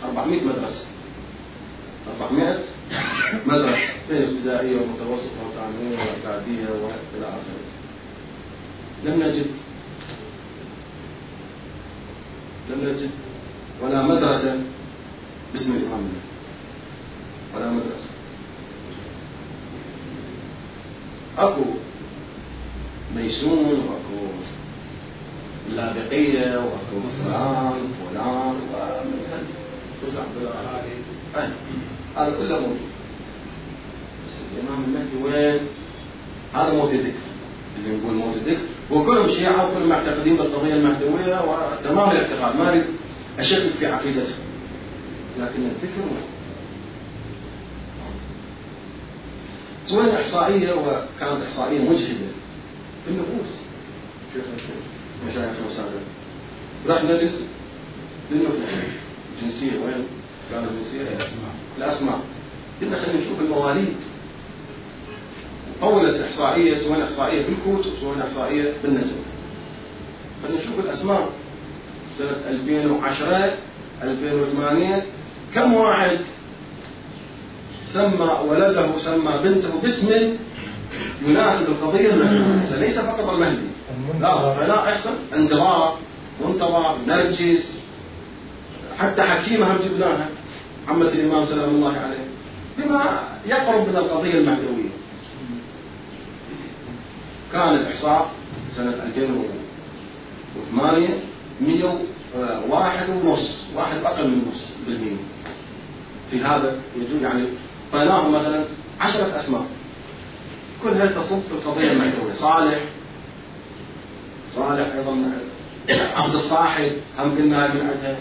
400 0.04 0.44
مدرسة. 0.44 0.88
400 2.22 2.60
مدرسة. 3.46 3.88
بين 4.10 4.22
ابتدائية 4.22 4.82
ومتوسطة 4.82 5.36
وثانوية 5.48 5.98
وإعدادية 5.98 6.70
وإلى 6.70 7.28
آخره. 7.28 7.64
لم 9.04 9.24
نجد 9.24 9.48
لم 12.70 12.90
نجد 12.90 13.10
ولا 13.82 14.02
مدرسة 14.02 14.64
باسم 15.54 15.76
الإمام. 15.76 16.10
ولا 17.56 17.70
مدرسة. 17.72 18.10
أكو 21.38 21.64
ميسون 23.16 23.66
وأكو 23.66 24.28
اللاذقية 25.70 26.58
وأكو 26.58 27.08
مصران 27.08 27.74
وفلان 27.74 28.56
ومن 28.56 29.20
هذه 29.32 29.44
خالد. 31.36 31.54
هذا 32.18 32.36
كله 32.38 32.60
موجود. 32.60 32.90
بس 34.26 34.34
الإمام 34.54 34.84
المهدي 34.84 35.24
وين؟ 35.24 35.60
هذا 36.54 36.74
موت 36.74 36.94
ذكر 36.94 37.14
اللي 37.78 37.98
نقول 37.98 38.14
موت 38.14 38.38
ذكر 38.38 38.62
وكلهم 38.92 39.30
شيعة 39.30 39.70
وكلهم 39.72 39.90
معتقدين 39.90 40.36
بالقضية 40.36 40.74
المهدوية 40.74 41.42
وتمام 41.42 42.12
الاعتقاد. 42.12 42.56
ما 42.56 42.70
أريد 42.72 42.84
أشكك 43.40 43.72
في 43.80 43.86
عقيدتهم. 43.86 44.44
لكن 45.40 45.66
الذكر 45.66 46.04
سوينا 49.86 50.22
إحصائية 50.22 50.74
وكانت 50.74 51.44
إحصائية 51.44 51.80
مجهدة. 51.80 52.29
في 53.06 53.12
النفوس 53.12 53.62
مشايخنا 55.28 55.68
وسادة 55.68 55.90
رحنا 56.88 57.12
لل... 57.12 57.32
للنفوس 58.32 58.84
الجنسية 59.42 59.72
وين؟ 59.72 60.04
كانت 60.52 60.72
الجنسية 60.72 61.02
الأسماء. 61.02 61.56
الأسماء. 61.78 62.20
قلنا 62.82 63.00
خلينا 63.00 63.20
نشوف 63.22 63.40
المواليد. 63.40 63.96
طولت 65.82 66.16
الإحصائية 66.16 66.78
سوينا 66.78 67.04
إحصائية 67.06 67.46
بالكوت 67.46 67.88
وسوينا 67.88 68.24
إحصائية 68.28 68.74
بالنجم. 68.84 69.16
خلينا 70.44 70.62
نشوف 70.64 70.80
الأسماء. 70.80 71.30
سنة 72.18 72.30
2010 72.50 73.58
2008 74.04 75.06
كم 75.54 75.74
واحد 75.74 76.20
سمى 77.86 78.30
ولده 78.48 78.98
سمى 78.98 79.40
بنته 79.44 79.82
باسم 79.82 80.36
يناسب 81.26 81.70
القضية 81.70 82.14
المهدية 82.14 82.76
ليس 82.76 83.00
فقط 83.00 83.30
المهدي. 83.30 83.68
لا 84.20 84.54
فلا 84.54 84.94
أحسن. 84.94 85.14
انتظار 85.34 85.98
منتظر 86.46 86.98
نرجس. 87.08 87.84
حتى 88.98 89.22
حكيمة 89.22 89.72
هم 89.72 89.78
جبناها 89.86 90.30
عمة 90.88 91.06
الإمام 91.06 91.46
سلام 91.46 91.70
الله 91.70 91.98
عليه 91.98 92.26
بما 92.78 93.24
يقرب 93.46 93.90
من 93.90 93.96
القضية 93.96 94.38
المهدوية. 94.38 94.90
كان 97.54 97.76
الإحصاء 97.76 98.32
سنة 98.72 98.90
2008 98.90 101.10
101 101.62 103.10
ونص 103.10 103.66
واحد 103.76 103.98
أقل 104.04 104.28
من 104.28 104.52
نص 104.52 104.74
بالمية 104.88 105.18
في 106.32 106.42
هذا 106.42 106.76
يجوز 106.96 107.22
يعني 107.24 107.46
طيناهم 107.94 108.32
مثلا 108.32 108.66
عشرة 109.02 109.36
أسماء. 109.36 109.66
كلها 110.84 111.06
تصب 111.06 111.42
في 111.42 111.52
القضية 111.52 111.92
المحتوية 111.92 112.34
صالح. 112.34 112.80
صالح 114.56 114.88
أيضا. 114.96 115.32
عبد 116.16 116.34
الصاحب 116.34 116.92
هم 117.20 117.38
قلنا 117.38 117.74
من 117.74 117.82
عندها 117.82 118.18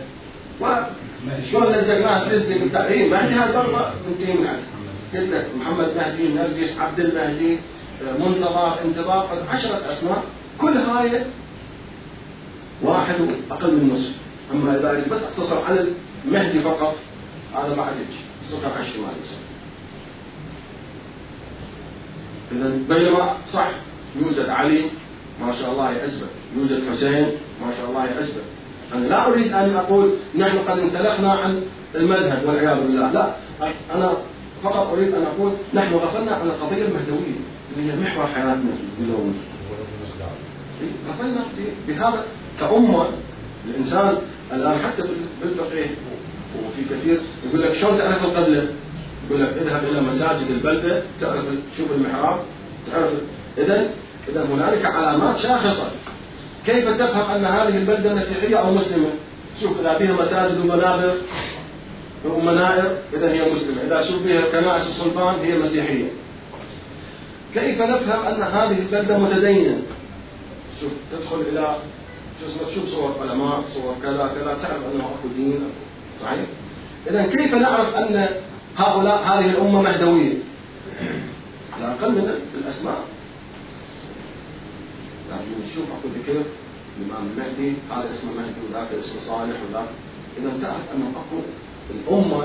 وشلون 0.60 1.66
لزقناها 1.66 2.28
تلزق 2.28 2.56
التعريف 2.62 3.12
مهدي 3.12 3.34
هذا 3.34 3.62
برضه 3.62 3.90
منتهي 4.08 4.34
من 4.34 4.46
عنده 4.46 4.78
قلت 5.14 5.30
لك 5.34 5.50
محمد 5.56 5.96
مهدي 5.96 6.28
نرجس 6.28 6.78
عبد 6.78 7.00
المهدي 7.00 7.58
منتظر 8.18 8.80
انتظار 8.84 9.46
عشرة 9.48 9.86
أسماء. 9.86 10.22
كل 10.58 10.78
هاي 10.78 11.22
واحد 12.82 13.14
أقل 13.50 13.74
من 13.74 13.88
نصف. 13.88 14.12
أما 14.52 14.76
إذا 14.76 15.04
بس 15.10 15.22
أقتصر 15.22 15.64
على 15.64 15.86
المهدي 16.24 16.60
فقط 16.60 16.94
هذا 17.54 17.74
ما 17.74 17.82
عاد 17.82 17.94
يجي 17.96 18.20
صفر 18.44 18.72
على 18.72 18.80
الشمال. 18.80 19.10
يصير 19.20 19.38
إذا 22.52 22.72
بينما 22.88 23.36
صح 23.52 23.70
يوجد 24.20 24.48
علي 24.48 24.80
ما 25.40 25.52
شاء 25.60 25.72
الله 25.72 25.90
يعجبك. 25.92 26.32
يوجد 26.56 26.90
حسين 26.90 27.26
ما 27.60 27.72
شاء 27.76 27.90
الله 27.90 28.04
يعجبك. 28.06 28.44
أنا 28.94 29.06
لا 29.06 29.28
أريد 29.28 29.52
أن 29.52 29.76
أقول 29.76 30.12
نحن 30.38 30.58
قد 30.58 30.78
انسلخنا 30.78 31.32
عن 31.32 31.62
المذهب 31.94 32.42
والعياذ 32.46 32.80
بالله. 32.80 33.12
لا 33.12 33.34
أنا 33.94 34.12
فقط 34.62 34.92
أريد 34.92 35.14
أن 35.14 35.22
أقول 35.22 35.52
نحن 35.74 35.94
غفلنا 35.94 36.32
عن 36.32 36.46
القضية 36.46 36.84
المهدوية 36.84 37.40
اللي 37.76 37.92
هي 37.92 37.96
محور 37.96 38.26
حياتنا 38.26 38.72
اليوم. 39.00 39.34
غفلنا 41.08 41.44
بهذا 41.88 42.24
كأمة. 42.60 43.08
الإنسان 43.68 44.18
الآن 44.52 44.78
حتى 44.78 45.02
بالفقه 45.42 45.86
وفي 46.64 46.82
كثير 46.90 47.20
يقول 47.46 47.62
لك 47.62 47.72
شلون 47.72 47.98
تعرف 47.98 48.24
القبلة؟ 48.24 48.68
يقول 49.26 49.42
لك 49.42 49.48
اذهب 49.48 49.84
إلى 49.84 50.00
مساجد 50.00 50.50
البلدة 50.50 51.02
تعرف 51.20 51.44
تشوف 51.74 51.92
المحراب 51.92 52.38
تعرف 52.92 53.10
إذا 53.58 53.90
إذا 54.28 54.44
هنالك 54.44 54.84
علامات 54.84 55.38
شاخصة 55.38 55.92
كيف 56.66 56.88
تفهم 56.88 57.30
أن 57.30 57.44
هذه 57.44 57.78
البلدة 57.78 58.14
مسيحية 58.14 58.56
أو 58.56 58.72
مسلمة؟ 58.72 59.10
شوف 59.60 59.80
إذا 59.80 59.94
فيها 59.98 60.12
مساجد 60.12 60.60
ومنابر 60.60 61.14
ومنائر 62.24 62.98
إذا 63.14 63.30
هي 63.30 63.52
مسلمة 63.52 63.82
إذا 63.86 64.00
شوف 64.00 64.22
فيها 64.22 64.40
كنائس 64.40 64.88
وصلبان 64.88 65.34
هي 65.34 65.58
مسيحية 65.58 66.08
كيف 67.54 67.82
نفهم 67.82 68.26
أن 68.26 68.42
هذه 68.42 68.78
البلدة 68.78 69.18
متدينة؟ 69.18 69.78
شوف 70.80 70.92
تدخل 71.12 71.40
إلى 71.40 71.76
تشوف 72.68 72.88
صور 72.88 73.16
علماء 73.20 73.62
صور 73.74 73.94
كذا 74.02 74.30
كذا 74.34 74.58
تعرف 74.62 74.82
أنه 74.94 75.04
أكو 75.04 75.28
دين 75.36 75.60
صحيح؟ 76.22 76.46
إذا 77.10 77.22
كيف 77.22 77.54
نعرف 77.54 77.94
أن 77.94 78.28
هؤلاء 78.78 79.22
هذه 79.22 79.50
الأمة 79.50 79.82
مهدوية؟ 79.82 80.34
على 81.72 81.84
الأقل 81.84 82.12
من 82.12 82.34
الأسماء. 82.54 83.04
لكن 85.30 85.70
نشوف 85.70 85.84
أكو 85.84 86.08
ذكر 86.08 86.42
الإمام 86.98 87.28
المهدي 87.32 87.74
هذا 87.90 88.12
اسمه 88.12 88.32
مهدي 88.32 88.60
وذاك 88.70 88.88
اسمه 89.00 89.20
صالح 89.20 89.56
وذاك. 89.68 89.88
إذا 90.38 90.52
تعرف 90.62 90.86
أنه 90.94 91.10
أكو 91.10 91.40
الأمة 91.90 92.44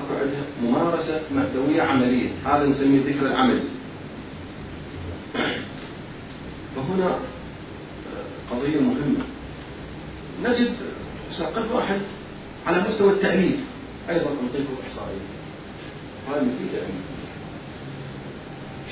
أكو 0.00 0.14
عندها 0.20 0.44
ممارسة 0.62 1.20
مهدوية 1.34 1.82
عملية. 1.82 2.28
هذا 2.44 2.66
نسميه 2.66 2.98
الذكر 2.98 3.26
العملي 3.26 3.62
فهنا 6.76 7.18
قضية 8.50 8.80
مهمة. 8.80 9.24
نجد 10.44 10.74
قد 11.56 11.70
واحد 11.72 12.00
على 12.66 12.84
مستوى 12.88 13.12
التأليف. 13.12 13.60
أيضا 14.10 14.30
أنطيكم 14.42 14.74
إحصائية 14.86 15.26
هذا 16.28 16.42
مفيدة. 16.42 16.82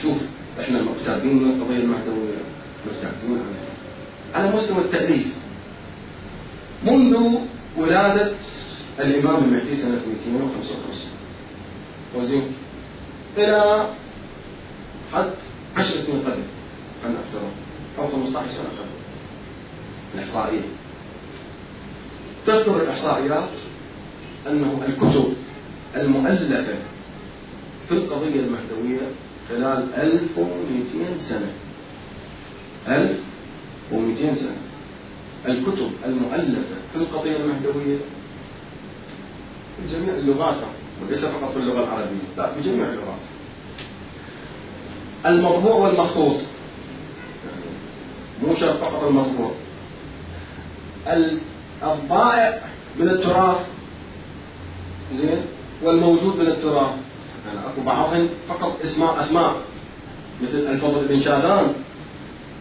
شوف 0.03 0.19
إحنا 0.61 0.83
مكتابين 0.83 1.37
من 1.43 1.51
القضية 1.51 1.79
المهدوية 1.79 2.39
مرتاحين 2.87 3.31
عليها. 3.31 3.75
على 4.35 4.57
مستوى 4.57 4.79
التأليف 4.79 5.27
منذ 6.85 7.39
ولادة 7.77 8.33
الإمام 9.01 9.45
المهدي 9.45 9.77
سنة 9.77 10.01
255 10.25 11.11
وزين 12.17 12.53
إلى 13.39 13.89
حد 15.13 15.31
10 15.77 16.03
سنين 16.03 16.21
قبل 16.23 16.43
خلينا 17.03 17.19
أكثر 17.19 17.41
أو 17.99 18.09
15 18.09 18.51
سنة 18.51 18.65
قبل. 18.67 18.95
الإحصائية. 20.15 20.63
تذكر 22.47 22.83
الإحصائيات 22.83 23.51
أنه 24.47 24.81
الكتب 24.89 25.35
المؤلفة 25.97 26.75
في 27.89 27.93
القضية 27.93 28.41
المهدوية 28.41 29.07
خلال 29.49 29.95
1200 29.95 31.19
سنة. 31.19 31.53
1200 32.89 34.35
سنة. 34.35 34.57
الكتب 35.49 35.91
المؤلفة 36.05 36.75
في 36.93 36.97
القضية 36.99 37.37
المهدوية 37.37 37.97
بجميع 39.85 40.15
اللغات 40.15 40.57
وليس 41.03 41.25
فقط 41.25 41.51
في 41.53 41.57
اللغة 41.57 41.85
العربية 41.85 42.25
لا 42.37 42.51
بجميع 42.59 42.85
اللغات. 42.89 43.25
المطبوع 45.27 45.75
والمخطوط. 45.75 46.37
مو 48.43 48.55
شرط 48.55 48.77
فقط 48.81 49.05
المطبوع 49.05 49.51
الضائع 51.83 52.63
من 52.99 53.09
التراث 53.09 53.67
زين 55.17 55.41
والموجود 55.83 56.37
من 56.37 56.47
التراث 56.47 56.91
يعني 57.47 57.59
أكو 57.69 57.81
بعضهم 57.87 58.29
فقط 58.49 58.81
اسماء 58.83 59.21
أسماء 59.21 59.55
مثل 60.43 60.59
الفضل 60.59 61.05
بن 61.09 61.21
شاذان. 61.21 61.73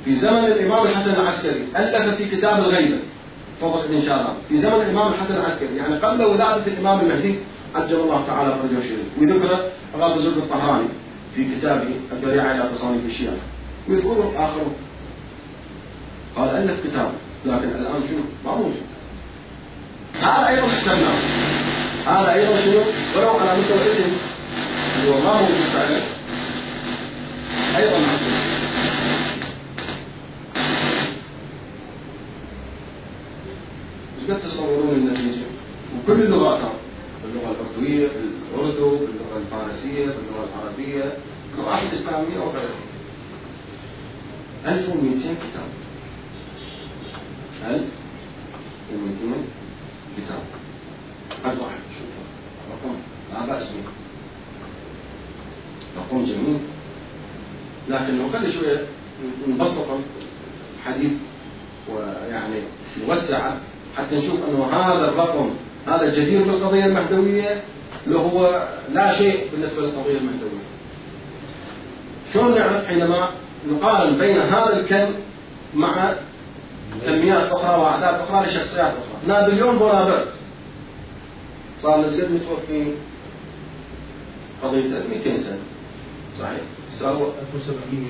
في 0.05 0.15
زمن 0.15 0.45
الإمام 0.45 0.87
الحسن 0.87 1.13
العسكري 1.13 1.67
الف 1.75 2.15
في 2.15 2.37
كتاب 2.37 2.59
الغيبة؟ 2.59 2.99
فضل 3.61 3.87
بن 3.87 4.01
شاذان. 4.01 4.33
في 4.49 4.57
زمن 4.57 4.73
الإمام 4.73 5.13
الحسن 5.13 5.35
العسكري 5.35 5.77
يعني 5.77 5.95
قبل 5.95 6.25
ولادة 6.25 6.67
الإمام 6.67 6.99
المهدي 6.99 7.39
عجل 7.75 7.99
الله 7.99 8.23
تعالى 8.27 8.55
فرجه 8.61 8.77
الشريف 8.77 9.05
وذكر 9.21 9.59
غاب 9.97 10.19
زرق 10.19 10.37
الطهراني 10.37 10.87
في 11.35 11.55
كتابه 11.55 11.95
الذريعة 12.11 12.51
إلى 12.51 12.69
تصانيف 12.71 13.05
الشيعة. 13.05 13.37
ويذكره 13.89 14.33
اخرون 14.37 14.73
قال 16.35 16.49
ألف 16.49 16.87
كتاب 16.87 17.11
لكن 17.45 17.69
الآن 17.69 18.01
شنو؟ 18.09 18.23
ما 18.45 18.55
موجود. 18.55 18.83
هذا 20.21 20.49
أيضا 20.49 20.67
حسبناه 20.67 21.42
هذا 22.07 22.33
أيضا 22.33 22.61
شنو 22.61 22.83
ولو 23.15 23.29
على 23.29 23.61
مستوى 23.61 23.77
الاسم. 23.77 24.11
اللي 24.99 25.11
هو 25.11 25.19
ما 25.19 25.41
موجود 25.41 25.55
فعلا 25.55 26.01
أيضا 27.77 27.99
محسوب 27.99 28.33
إيش 34.21 34.31
قد 34.31 34.41
تصورون 34.41 34.89
النتيجه؟ 34.95 35.45
وكل 35.97 36.21
اللغات 36.21 36.59
اللغة 37.25 37.51
الأردوية 37.51 38.07
الأردو 38.53 38.89
باللغة 38.89 39.37
الفارسية 39.37 40.05
باللغة 40.05 40.49
العربية. 40.53 41.17
اللغات 41.53 41.83
الاسلاميه 41.93 42.39
وغيرها 42.39 42.83
1200 44.65 45.19
كتاب. 45.19 45.69
1200 47.63 49.35
كتاب. 50.17 50.43
هذا 51.45 51.61
واحد. 51.61 51.92
رقم 52.83 52.95
لا 53.33 53.53
بأس 53.53 53.71
به. 53.71 53.83
رقم 55.97 56.25
جميل. 56.25 56.59
لكن 57.89 58.17
لو 58.17 58.29
خلي 58.29 58.51
شوية 58.51 58.85
نبسط 59.47 59.85
الحديث 60.79 61.11
ويعني 61.89 62.61
نوسعه 63.07 63.57
حتى 63.97 64.15
نشوف 64.15 64.39
أنه 64.49 64.65
هذا 64.65 65.09
الرقم 65.09 65.49
هذا 65.87 66.15
جدير 66.15 66.43
بالقضية 66.43 66.85
المهدوية 66.85 67.63
اللي 68.07 68.19
هو 68.19 68.67
لا 68.93 69.13
شيء 69.13 69.49
بالنسبة 69.51 69.81
للقضية 69.81 70.17
المهدوية. 70.17 70.63
شلون 72.33 72.55
نعرف 72.55 72.85
حينما 72.85 73.29
نقارن 73.67 74.17
بين 74.17 74.37
هذا 74.37 74.79
الكم 74.79 75.13
مع 75.73 76.13
كميات 77.05 77.51
أخرى 77.51 77.81
وأعداد 77.81 78.19
أخرى 78.19 78.47
لشخصيات 78.47 78.93
أخرى؟ 78.93 79.27
نابليون 79.27 79.77
بونابرت 79.77 80.33
صار 81.83 82.01
له 82.01 82.07
قد 82.07 82.31
متوفي 82.31 82.95
قضية 84.63 85.03
200 85.09 85.37
سنة. 85.37 85.59
صحيح. 86.39 86.63
صار 86.91 87.33
1700 87.53 88.07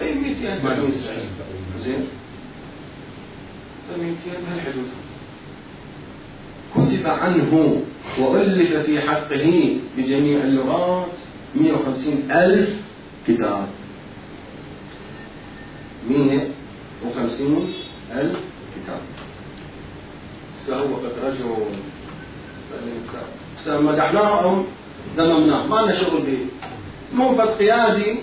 أي 0.00 0.14
200 0.14 0.58
98 0.58 1.16
زين. 1.84 2.06
200 3.98 4.40
بهالحدود 4.46 4.88
كتب 6.74 7.06
عنه 7.06 7.82
وألف 8.18 8.76
في 8.76 9.00
حقه 9.00 9.76
بجميع 9.96 10.44
اللغات 10.44 11.16
150 11.54 12.30
ألف 12.30 12.70
كتاب. 13.28 13.68
150 16.10 17.72
ألف 18.12 18.38
كتاب. 18.74 19.00
سهو 20.58 20.96
قد 20.96 21.12
رجل 21.24 21.42
سواء 21.42 21.91
مدحناه 23.68 24.44
أو 24.44 24.62
ذممناه 25.16 25.66
ما 25.66 25.80
لنا 25.80 25.94
شغل 25.96 26.22
به. 26.22 26.38
منفذ 27.12 27.46
قيادي 27.46 28.20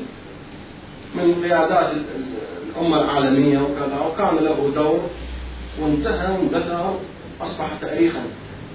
من 1.16 1.42
قيادات 1.44 1.92
الأمة 2.70 3.02
العالمية 3.02 3.60
وكذا 3.60 4.00
وكان 4.00 4.36
له 4.36 4.72
دور 4.76 5.10
وانتهى 5.82 6.38
واندثر 6.38 7.00
أصبح 7.42 7.70
تاريخا 7.82 8.22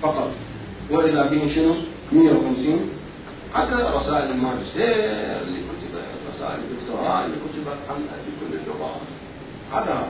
فقط. 0.03 0.31
وإذا 0.91 1.27
به 1.27 1.55
شنو؟ 1.55 1.75
150 2.13 2.91
حتى 3.55 3.75
رسائل 3.95 4.31
الماجستير 4.31 4.95
اللي 5.43 5.59
كتبت 5.59 6.05
رسائل 6.31 6.61
الدكتوراه 6.61 7.25
اللي 7.25 7.37
كتبت 7.37 7.79
عنها 7.89 8.17
في 8.25 8.31
كل 8.41 8.57
اللغات 8.57 9.01
هذا 9.73 10.09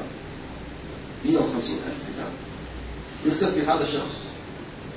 150 1.24 1.77
ألف 1.77 1.96
كتاب. 2.09 2.33
يكتب 3.27 3.50
في 3.55 3.62
هذا 3.66 3.83
الشخص. 3.85 4.34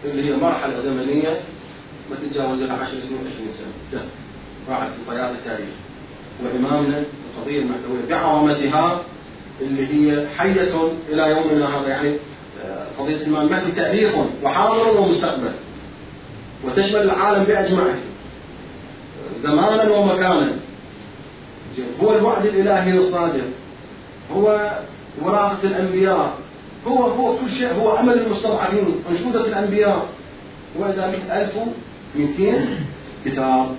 اللي 0.06 0.30
هي 0.30 0.36
مرحلة 0.36 0.80
زمنية 0.80 1.40
ما 2.10 2.16
تتجاوز 2.16 2.64
10 2.64 2.88
سنين 2.88 3.20
20 3.34 3.48
سنة. 3.58 3.68
جهد 3.94 4.10
راحت 4.70 4.88
في 4.88 5.12
طيات 5.12 5.32
التاريخ. 5.32 5.70
وإمامنا 6.44 7.04
القضية 7.38 7.62
المحتوية 7.62 8.10
بعظمتها 8.10 9.02
اللي 9.62 9.88
هي 9.88 10.28
حية 10.38 10.92
إلى 11.10 11.30
يومنا 11.30 11.78
هذا 11.78 11.88
يعني 11.88 12.14
قضية 13.00 13.16
الإمام 13.16 13.48
المهدي 13.48 13.72
تاريخ 13.72 14.16
وحاضر 14.44 14.98
ومستقبل. 14.98 15.52
وتشمل 16.66 17.02
العالم 17.02 17.44
بأجمعه. 17.44 17.96
زمانا 19.44 19.90
ومكانا. 19.90 20.52
هو 22.02 22.16
الوعد 22.16 22.46
الإلهي 22.46 22.98
الصادق. 22.98 23.44
هو 24.34 24.72
وراثة 25.22 25.68
الأنبياء. 25.68 26.38
هو 26.88 27.04
هو 27.04 27.38
كل 27.38 27.52
شيء 27.52 27.74
هو 27.74 27.98
أمل 28.00 28.14
المستضعفين 28.14 29.04
أنشودة 29.12 29.46
الأنبياء. 29.46 30.08
وإذا 30.76 31.12
بك 31.12 31.32
1200 31.32 32.80
كتاب. 33.26 33.76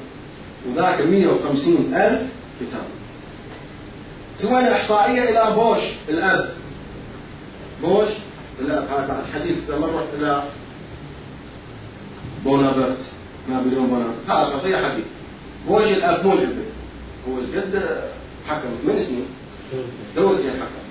وذاك 0.69 1.01
150 1.01 1.95
ألف 1.95 2.23
كتاب. 2.61 2.85
سوينا 4.37 4.73
إحصائية 4.73 5.23
إلى 5.23 5.55
بوش 5.57 5.79
الأب. 6.09 6.51
بوش 7.83 8.09
الأب. 8.61 8.89
هذا 8.89 9.07
بعد 9.07 9.25
حديث 9.35 9.71
مرة 9.71 10.07
إلى 10.19 10.43
بونابرت. 12.45 13.13
نابليون 13.49 13.87
بونابرت. 13.87 14.29
هذا 14.29 14.45
قضية 14.45 14.77
حديث. 14.77 15.05
بوش 15.69 15.93
الأب 15.93 16.27
مو 16.27 16.33
الابن 16.33 16.63
هو 17.29 17.39
الجد 17.39 18.03
حكم. 18.47 18.69
ثمان 18.83 18.99
سنين 18.99 19.27
دولتين 20.17 20.51
حكم. 20.51 20.88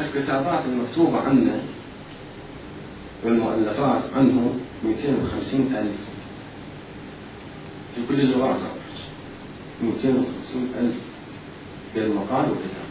الكتابات 0.00 0.64
المكتوبة 0.64 1.20
عنه 1.20 1.62
والمؤلفات 3.24 4.02
عنه 4.16 4.54
250 4.84 5.74
ألف. 5.76 5.98
في 7.94 8.00
كل 8.08 8.20
اللغات 8.20 8.56
250 9.82 10.68
ألف. 10.80 10.96
بين 11.94 12.14
مقال 12.14 12.50
وكتاب. 12.50 12.84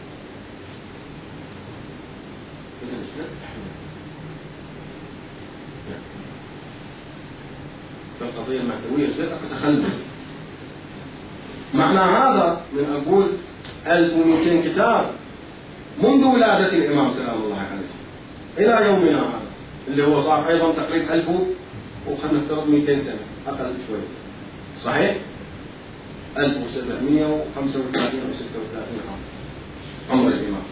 فالقضية 8.20 8.60
المعنوية؟ 8.60 9.06
قد 9.06 9.58
تخلف. 9.58 9.94
معنى 11.74 11.98
هذا 11.98 12.60
من 12.72 13.02
أقول 13.06 13.26
1200 13.86 14.62
كتاب. 14.62 15.10
منذ 16.02 16.24
ولادة 16.24 16.72
الإمام 16.72 17.10
سلام 17.10 17.42
الله 17.42 17.56
عليه. 17.56 17.94
إلى 18.58 18.86
يومنا 18.86 19.18
هذا 19.18 19.40
اللي 19.88 20.06
هو 20.06 20.20
صار 20.20 20.48
أيضا 20.48 20.72
تقريبا 20.72 21.14
1000 21.14 21.28
وخلينا 22.08 22.38
نفترض 22.38 22.68
200 22.68 22.96
سنة 22.96 23.16
أقل 23.46 23.72
شوي. 23.88 23.98
صحيح؟ 24.84 25.16
1735 26.38 28.20
أو 28.20 28.32
36 28.32 29.00
عام. 29.08 29.20
عمر 30.10 30.28
الإمام. 30.28 30.62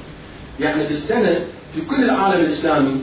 يعني 0.61 0.87
بالسنة 0.87 1.45
في 1.75 1.81
كل 1.81 2.05
العالم 2.05 2.41
الإسلامي 2.41 3.03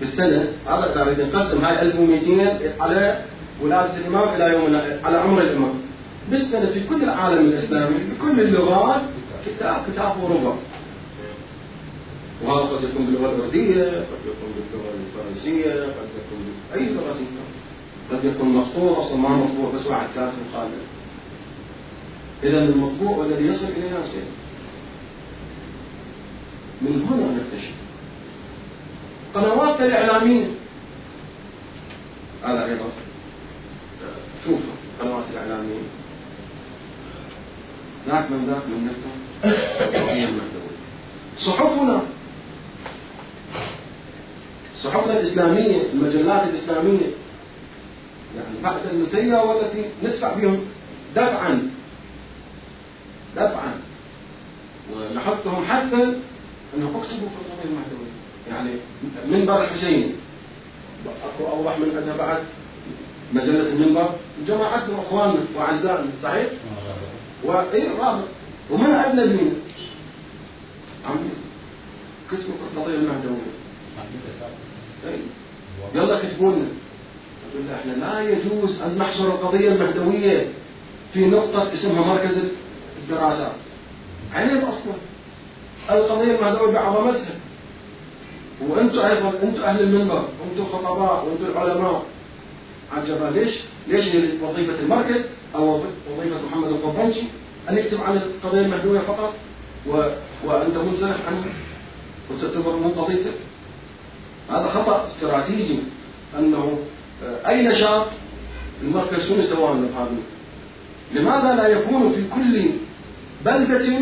بالسنة 0.00 0.52
هذا 0.66 0.92
إذا 0.92 1.04
نريد 1.04 1.20
نقسم 1.20 1.64
هاي 1.64 1.82
1200 1.82 2.82
على 2.82 3.24
ولادة 3.62 3.96
الإمام 3.96 4.28
إلى 4.36 4.52
يومنا 4.52 4.98
على 5.04 5.18
عمر 5.18 5.42
الإمام. 5.42 5.74
بالسنة 6.30 6.66
في 6.66 6.80
كل 6.84 7.02
العالم 7.02 7.44
الإسلامي 7.46 7.94
بكل 7.98 8.40
اللغات 8.40 9.00
كتاب 9.46 9.82
كتاب 9.92 10.22
وربع. 10.22 10.54
وهذا 12.42 12.76
قد 12.76 12.84
يكون 12.84 13.06
باللغة 13.06 13.34
الأردية 13.34 13.84
قد 13.84 14.22
يكون 14.26 14.52
باللغة 14.56 14.94
الفرنسية 14.94 15.82
قد 15.82 16.08
يكون 16.18 16.54
بأي 16.72 16.94
لغة 16.94 17.14
كان 17.14 18.18
قد 18.18 18.24
يكون 18.24 18.48
مخطوط 18.48 18.98
أصلا 18.98 19.18
ما 19.18 19.28
مطبوع 19.28 19.70
بس 19.72 19.86
واحد 19.86 20.06
كاتب 20.14 20.38
خالد 20.52 20.98
إذا 22.44 22.64
المطبوع 22.64 23.16
والذي 23.16 23.46
يصل 23.46 23.72
إلينا 23.72 24.02
شيء. 24.12 24.24
من 26.82 27.02
هنا 27.10 27.42
نكتشف. 27.42 27.72
قنواتنا 29.34 29.86
الإعلامية. 29.86 30.46
هذا 32.44 32.66
أيضا. 32.66 32.84
شوف 34.44 34.60
القنوات 35.00 35.24
الإعلامية. 35.32 35.82
ذاك 38.08 38.30
من 38.30 38.46
ذاك 38.46 38.62
من 38.68 38.86
نفسه. 38.86 39.12
صحفنا. 41.46 42.02
صحفنا 44.82 45.12
الإسلامية 45.12 45.82
المجلات 45.92 46.48
الإسلامية 46.48 47.06
يعني 48.36 48.62
بعد 48.62 48.76
المثية 48.92 49.36
والتي 49.42 49.84
ندفع 50.04 50.34
بهم 50.34 50.60
دفعا 51.16 51.70
دفعا. 53.36 53.74
ونحثهم 54.96 55.64
حتى 55.64 56.02
أنه 56.76 56.88
أكتبوا 56.88 57.28
في 57.28 57.34
القضية 57.34 57.64
المهدوية 57.64 58.08
يعني 58.50 58.70
منبر 59.26 59.64
الحسين 59.64 60.12
أكو 61.06 61.48
أوضح 61.48 61.78
من 61.78 61.96
عندنا 61.96 62.16
بعد 62.16 62.38
مجلة 63.32 63.68
المنبر. 63.72 64.10
جماعتنا 64.46 64.96
وأخواننا 64.96 65.40
وأعزائنا 65.56 66.10
صحيح؟ 66.22 66.48
وإيه 67.44 67.90
رابط 67.98 68.24
ومن 68.70 68.86
أجنبينا 68.90 69.52
عم 71.06 71.16
كتبوا 72.30 72.54
في 72.54 72.76
القضية 72.76 72.94
المهدوية 72.94 73.34
إيه. 73.34 73.57
يلا 75.94 76.18
كتبوا 76.18 76.52
لنا 76.52 76.66
يقول 77.54 77.66
له 77.68 77.74
إحنا 77.74 77.92
لا 77.92 78.20
يجوز 78.30 78.82
ان 78.82 78.98
نحصر 78.98 79.24
القضية 79.24 79.68
المهدوية 79.72 80.48
في 81.12 81.26
نقطة 81.26 81.72
اسمها 81.72 82.14
مركز 82.14 82.50
الدراسات 83.02 83.52
عيب 84.34 84.64
أصلا. 84.64 84.92
القضية 85.90 86.36
المهدوية 86.36 86.72
بعظمتها 86.74 87.34
وأنتم 88.68 88.98
أيضا 88.98 89.32
أنتم 89.42 89.62
أهل 89.62 89.80
المنبر 89.82 90.24
وأنتم 90.40 90.62
الخطباء 90.62 91.26
وأنتم 91.26 91.44
العلماء. 91.52 92.02
عجبا 92.96 93.38
ليش؟ 93.38 93.54
ليش 93.88 94.06
وظيفة 94.42 94.80
المركز 94.80 95.30
أو 95.54 95.80
وظيفة 96.12 96.36
محمد 96.50 96.68
القبنجي 96.68 97.22
أن 97.70 97.78
يكتب 97.78 98.00
عن 98.00 98.16
القضية 98.16 98.60
المهدوية 98.60 99.00
فقط؟ 99.00 99.34
و... 99.86 100.02
وأنت 100.44 100.76
منسلخ 100.76 101.16
عنها؟ 101.26 101.44
وتعتبر 102.30 102.76
من 102.76 102.90
قضيتك 102.90 103.32
هذا 104.50 104.66
خطأ 104.66 105.06
استراتيجي 105.06 105.78
أنه 106.38 106.78
آه، 107.24 107.48
أي 107.48 107.62
نشاط 107.62 108.06
المركز 108.82 109.28
شنو 109.28 109.42
سوى 109.42 109.74
لنا 109.74 110.08
لماذا 111.14 111.54
لا 111.56 111.68
يكون 111.68 112.12
في 112.12 112.24
كل 112.34 112.70
بلدة 113.44 114.00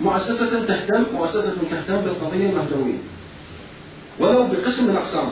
مؤسسة 0.00 0.64
تهتم 0.64 1.04
مؤسسة 1.14 1.54
تهتم 1.70 2.00
بالقضية 2.00 2.50
المهدوية؟ 2.50 2.98
ولو 4.20 4.46
بقسم 4.46 4.84
من 4.84 4.90
الأقسام. 4.90 5.28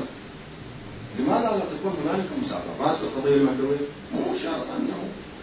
لماذا 1.18 1.42
لا 1.42 1.76
تكون 1.78 1.94
هنالك 2.04 2.26
مسابقات 2.42 2.96
في 2.96 3.02
القضية 3.02 3.34
المهدوية؟ 3.34 3.86
مو 4.14 4.34
شرط 4.42 4.66
أنه 4.78 4.98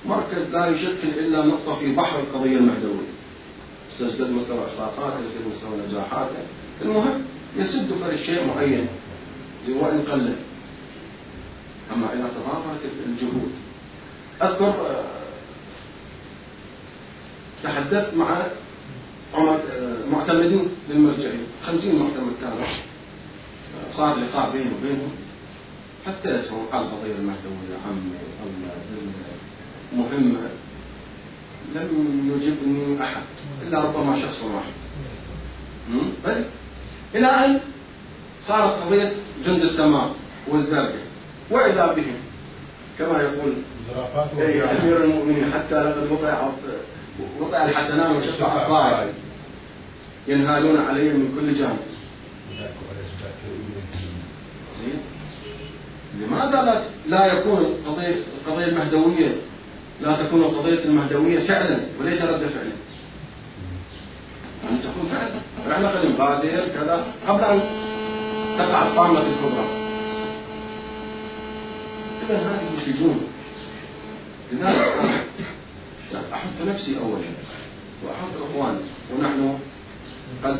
مركز 0.06 0.56
لا 0.56 0.68
يشكل 0.68 1.20
إلا 1.20 1.46
نقطة 1.46 1.76
في 1.76 1.96
بحر 1.96 2.20
القضية 2.20 2.58
المهدوية. 2.58 3.18
تزداد 4.00 4.30
مستوى 4.30 4.58
يزداد 5.26 5.48
مستوى 5.52 5.72
نجاحاته 5.88 6.36
المهم 6.82 7.24
يسد 7.56 7.94
فرق 7.94 8.16
شيء 8.16 8.48
معين 8.48 8.88
وإن 9.70 10.02
قل 10.12 10.36
أما 11.94 12.14
إذا 12.14 12.30
تضافرت 12.36 12.82
الجهود. 13.06 13.52
أذكر 14.42 14.66
آه، 14.66 15.04
تحدثت 17.64 18.14
مع 18.14 18.42
آه، 19.36 19.60
معتمدين 20.12 20.70
للمرجعين 20.90 21.44
خمسين 21.66 21.96
معتمد 22.00 22.34
كانوا 22.42 22.58
صار 23.92 24.16
لقاء 24.16 24.52
بيني 24.52 24.70
وبينهم. 24.80 25.12
حتى 26.08 26.30
قال 26.72 26.82
القضية 26.82 27.16
المهدوية 27.16 27.78
عمي 27.88 28.12
مهمة 29.96 30.50
لم 31.76 32.32
يجبني 32.36 33.04
أحد 33.04 33.22
إلا 33.68 33.84
ربما 33.84 34.22
شخص 34.22 34.44
واحد. 34.44 34.74
طيب. 36.24 36.46
إلى 37.16 37.28
أن 37.28 37.60
صارت 38.44 38.84
قضية 38.84 39.14
جند 39.46 39.62
السماء 39.64 40.16
والزرقاء 40.48 40.96
وإذا 41.52 41.94
بهم 41.94 42.16
كما 43.00 43.22
يقول 43.22 43.54
أي 44.40 44.64
أمير 44.64 45.04
المؤمنين 45.04 45.52
حتى 45.54 45.76
لقد 45.84 46.12
وقع 46.12 46.50
وقع 47.40 47.66
الحسنان 47.66 48.16
وشفع 48.16 48.56
أطفال 48.56 49.10
ينهالون 50.28 50.78
علي 50.78 51.10
من 51.14 51.36
كل 51.40 51.60
جانب. 51.60 51.80
لماذا 56.22 56.62
لا 56.62 56.82
لا 57.08 57.34
يكون 57.34 57.58
القضية 57.58 58.16
القضية 58.48 58.66
المهدوية 58.66 59.36
لا 60.02 60.16
تكون 60.24 60.42
القضية 60.42 60.86
المهدوية 60.86 61.40
فعلا 61.40 61.80
وليس 62.00 62.24
رد 62.24 62.40
فعلا؟ 62.40 62.72
أن 64.72 64.82
تكون 64.82 65.10
فعلا. 65.12 65.40
فعلا 65.66 65.90
قد 65.90 66.06
نبادر 66.06 66.68
كذا. 66.76 67.06
قبل 67.28 67.44
أن 67.44 67.60
تقع 68.58 68.88
الطامة 68.88 69.20
الكبرى. 69.20 69.68
إذا 72.26 72.38
هذه 72.38 72.86
سجون 72.86 73.28
لذلك 74.52 75.24
أحط 76.34 76.68
نفسي 76.68 76.98
أولا. 76.98 77.28
وأحط 78.06 78.50
إخواني. 78.50 78.80
ونحن 79.16 79.60
قد 80.44 80.58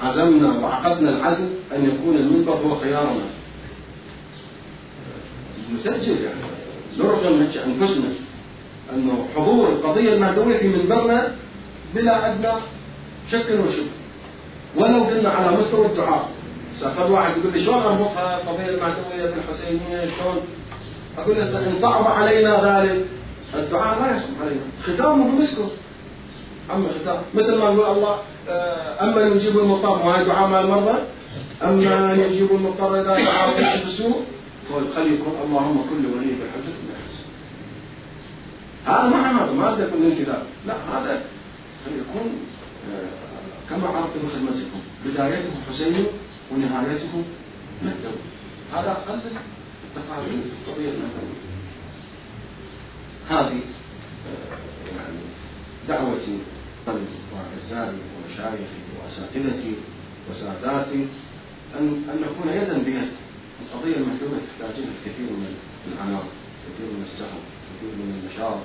عزمنا 0.00 0.58
وعقدنا 0.58 1.10
العزم 1.10 1.50
أن 1.76 1.84
يكون 1.84 2.16
المنبر 2.16 2.52
هو 2.52 2.74
خيارنا. 2.74 3.24
نسجل 5.74 6.22
يعني. 6.22 6.40
نرغم 6.98 7.48
أنفسنا 7.66 8.08
أنه 8.92 9.28
حضور 9.36 9.68
القضية 9.68 10.14
المهدوية 10.14 10.58
في 10.58 10.68
منبرنا 10.68 11.34
بلا 11.94 12.32
أدنى 12.32 12.52
شك 13.30 13.46
وشك 13.50 13.86
ولو 14.76 15.04
قلنا 15.04 15.28
على 15.28 15.56
مستوى 15.56 15.86
الدعاء 15.86 16.28
قد 16.98 17.10
واحد 17.10 17.36
يقول 17.36 17.52
لي 17.52 17.64
شلون 17.64 17.82
اربطها 17.82 18.40
القضية 18.40 18.74
المهدويه 18.74 19.30
بالحسينيه 19.30 20.10
شلون؟ 20.18 20.40
أقول 21.18 21.36
له 21.36 21.58
إن 21.58 21.74
صعب 21.82 22.06
علينا 22.06 22.80
ذلك. 22.80 23.06
الدعاء 23.54 24.00
ما 24.00 24.16
يصعب 24.16 24.34
علينا. 24.42 24.60
ختامه 24.82 25.28
مسكر. 25.28 25.68
أما 26.74 26.88
ختام 26.88 27.22
مثل 27.34 27.58
ما 27.58 27.64
يقول 27.64 27.96
الله 27.96 28.18
آه، 28.48 29.04
أما 29.04 29.20
يجيب 29.22 29.58
المضطر. 29.58 30.06
وهي 30.06 30.24
دعاء 30.24 30.48
مع 30.48 30.60
المرضى؟ 30.60 30.94
أما 31.62 32.12
أن 32.12 32.20
يجيب 32.20 32.50
المضطر 32.50 33.00
إذا 33.00 33.10
دعا 33.10 33.80
بالسوء 33.82 34.24
يكون 34.96 35.34
اللهم 35.44 35.82
كل 35.90 36.06
ولي 36.06 36.32
بحجة 36.32 36.74
بحسن 36.88 37.24
هذا 38.86 39.08
ما 39.08 39.44
هذا 39.44 39.52
ما 39.52 39.84
يكون 39.84 40.04
انكذاب 40.04 40.42
لا 40.66 40.74
هذا 40.74 41.22
يكون 41.86 42.32
كما 43.70 43.88
عرفتم 43.88 44.26
خدمتكم. 44.26 44.80
بدايته 45.06 45.50
حسين 45.68 46.06
ونهايته 46.52 47.22
مهدوي 47.82 48.22
هذا 48.72 48.90
أقل 48.90 49.20
التقارير 49.84 50.42
في 50.42 50.70
القضية 50.70 50.88
المهدوية 50.88 51.44
هذه 53.28 53.60
يعني 54.96 55.18
دعوتي 55.88 56.38
وأعزائي 56.86 57.98
ومشايخي 58.16 58.80
وأساتذتي 59.02 59.74
وساداتي 60.30 61.06
أن 61.78 62.02
أن 62.10 62.20
نكون 62.20 62.48
يدا 62.52 62.78
بيد. 62.78 63.08
القضية 63.62 63.96
المهدومة 63.96 64.38
تحتاج 64.48 64.76
إلى 64.78 64.88
الكثير 64.98 65.30
من 65.30 65.56
العناء 65.92 66.24
كثير 66.66 66.86
من 66.86 67.02
السهر 67.02 67.40
كثير 67.76 67.90
من 67.90 68.20
النشاط 68.22 68.58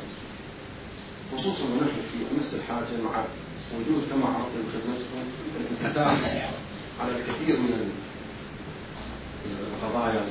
خصوصا 1.31 1.63
ونحن 1.63 2.01
في 2.11 2.35
أمس 2.35 2.55
الحاجة 2.55 3.03
مع 3.03 3.23
وجود 3.75 4.03
كما 4.09 4.25
عرفت 4.25 4.51
بخدمتكم 4.67 5.17
الانفتاح 5.59 6.41
على 6.99 7.11
الكثير 7.17 7.57
من 7.57 7.91
القضايا 9.73 10.25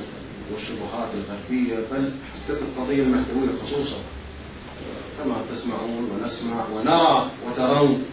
والشبهات 0.53 1.09
الغربية 1.13 1.75
بل 1.91 2.11
حتى 2.33 2.55
في 2.55 2.61
القضية 2.61 3.03
المهدوية 3.03 3.51
خصوصا. 3.63 3.97
كما 5.17 5.35
تسمعون 5.51 6.11
ونسمع 6.11 6.65
ونرى 6.73 7.31
وترون 7.47 8.03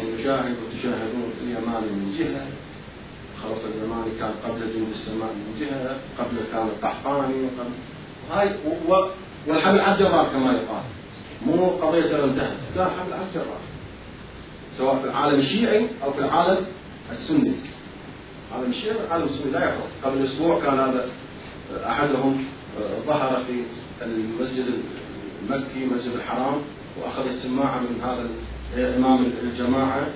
ونشاهد 0.00 0.56
وتشاهدون 0.66 1.30
اليمان 1.42 1.82
من 1.82 2.16
جهة. 2.18 2.46
خلص 3.42 3.64
اليماني 3.64 4.10
كان 4.20 4.34
قبل 4.44 4.60
جند 4.60 4.88
السماء 4.88 5.32
من 5.32 5.56
جهة 5.60 5.98
قبل 6.18 6.36
كان 6.52 6.66
القحطاني 6.66 7.48
هاي 8.32 8.50
والحمل 9.46 9.80
على 9.80 9.94
الجرار 9.94 10.28
كما 10.32 10.52
يقال. 10.52 10.82
مو 11.46 11.68
قضية 11.68 12.24
انتهت 12.24 12.56
لا 12.76 12.84
حمل 12.84 13.12
على 13.12 13.26
الجرار 13.28 13.60
سواء 14.76 14.98
في 14.98 15.04
العالم 15.04 15.38
الشيعي 15.38 15.86
أو 16.04 16.12
في 16.12 16.18
العالم 16.18 16.66
السني. 17.10 17.54
العالم 18.50 18.70
الشيعي 18.70 18.96
والعالم 18.96 19.24
السني 19.24 19.50
لا 19.50 19.64
يفرق 19.64 19.88
قبل 20.04 20.24
أسبوع 20.24 20.60
كان 20.60 20.78
هذا 20.78 21.08
أحدهم 21.86 22.44
آه، 22.80 23.00
ظهر 23.06 23.42
في 23.46 23.62
المسجد 24.04 24.64
المكي 25.42 25.86
مسجد 25.86 26.12
الحرام 26.12 26.60
وأخذ 27.02 27.24
السماعة 27.26 27.78
من 27.80 28.00
هذا 28.02 28.28
إمام 28.96 29.32
الجماعة 29.42 30.08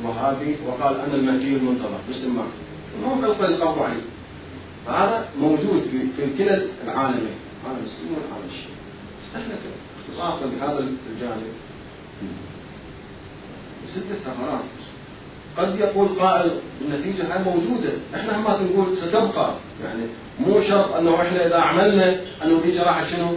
الوهابي 0.00 0.56
وقال 0.66 1.00
أنا 1.00 1.14
المهدي 1.14 1.56
المنتظر 1.56 1.98
بالسماعة 2.06 2.48
المهم 2.98 3.24
ألقى 3.24 3.46
القبض 3.48 3.82
عليه. 3.82 4.02
فهذا 4.86 5.28
موجود 5.40 5.82
في 5.82 5.98
في 6.16 6.44
كلا 6.44 6.62
العالمين 6.84 7.34
العالم 7.64 7.84
السني 7.84 8.10
والعالم 8.10 8.46
الشيعي. 8.48 8.74
إحنا 9.36 9.54
اختصاصا 10.00 10.46
بهذا 10.46 10.88
الجانب. 11.12 11.52
ستة 13.86 14.14
ثغرات 14.24 14.60
قد 15.56 15.80
يقول 15.80 16.08
قائل 16.08 16.50
النتيجة 16.80 17.22
هاي 17.22 17.44
موجودة. 17.44 17.90
إحنا 18.14 18.38
ما 18.38 18.58
نقول 18.62 18.96
ستبقى. 18.96 19.54
يعني 19.84 20.02
مو 20.40 20.60
شرط 20.60 20.94
أنه 20.94 21.22
إحنا 21.22 21.46
إذا 21.46 21.56
عملنا 21.60 22.20
أنه 22.44 22.52
النتيجة 22.52 22.82
راح 22.82 23.10
شنو؟ 23.10 23.28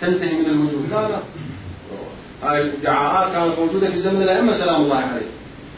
تنتهي 0.00 0.32
من 0.32 0.46
الوجود. 0.46 0.90
لا 0.90 1.08
لا. 1.08 1.18
هاي 2.42 2.60
الادعاءات 2.60 3.32
كانت 3.32 3.58
موجودة 3.58 3.90
في 3.90 3.98
زمن 3.98 4.22
الأئمة 4.22 4.52
سلام 4.52 4.82
الله 4.82 4.96
عليه 4.96 5.26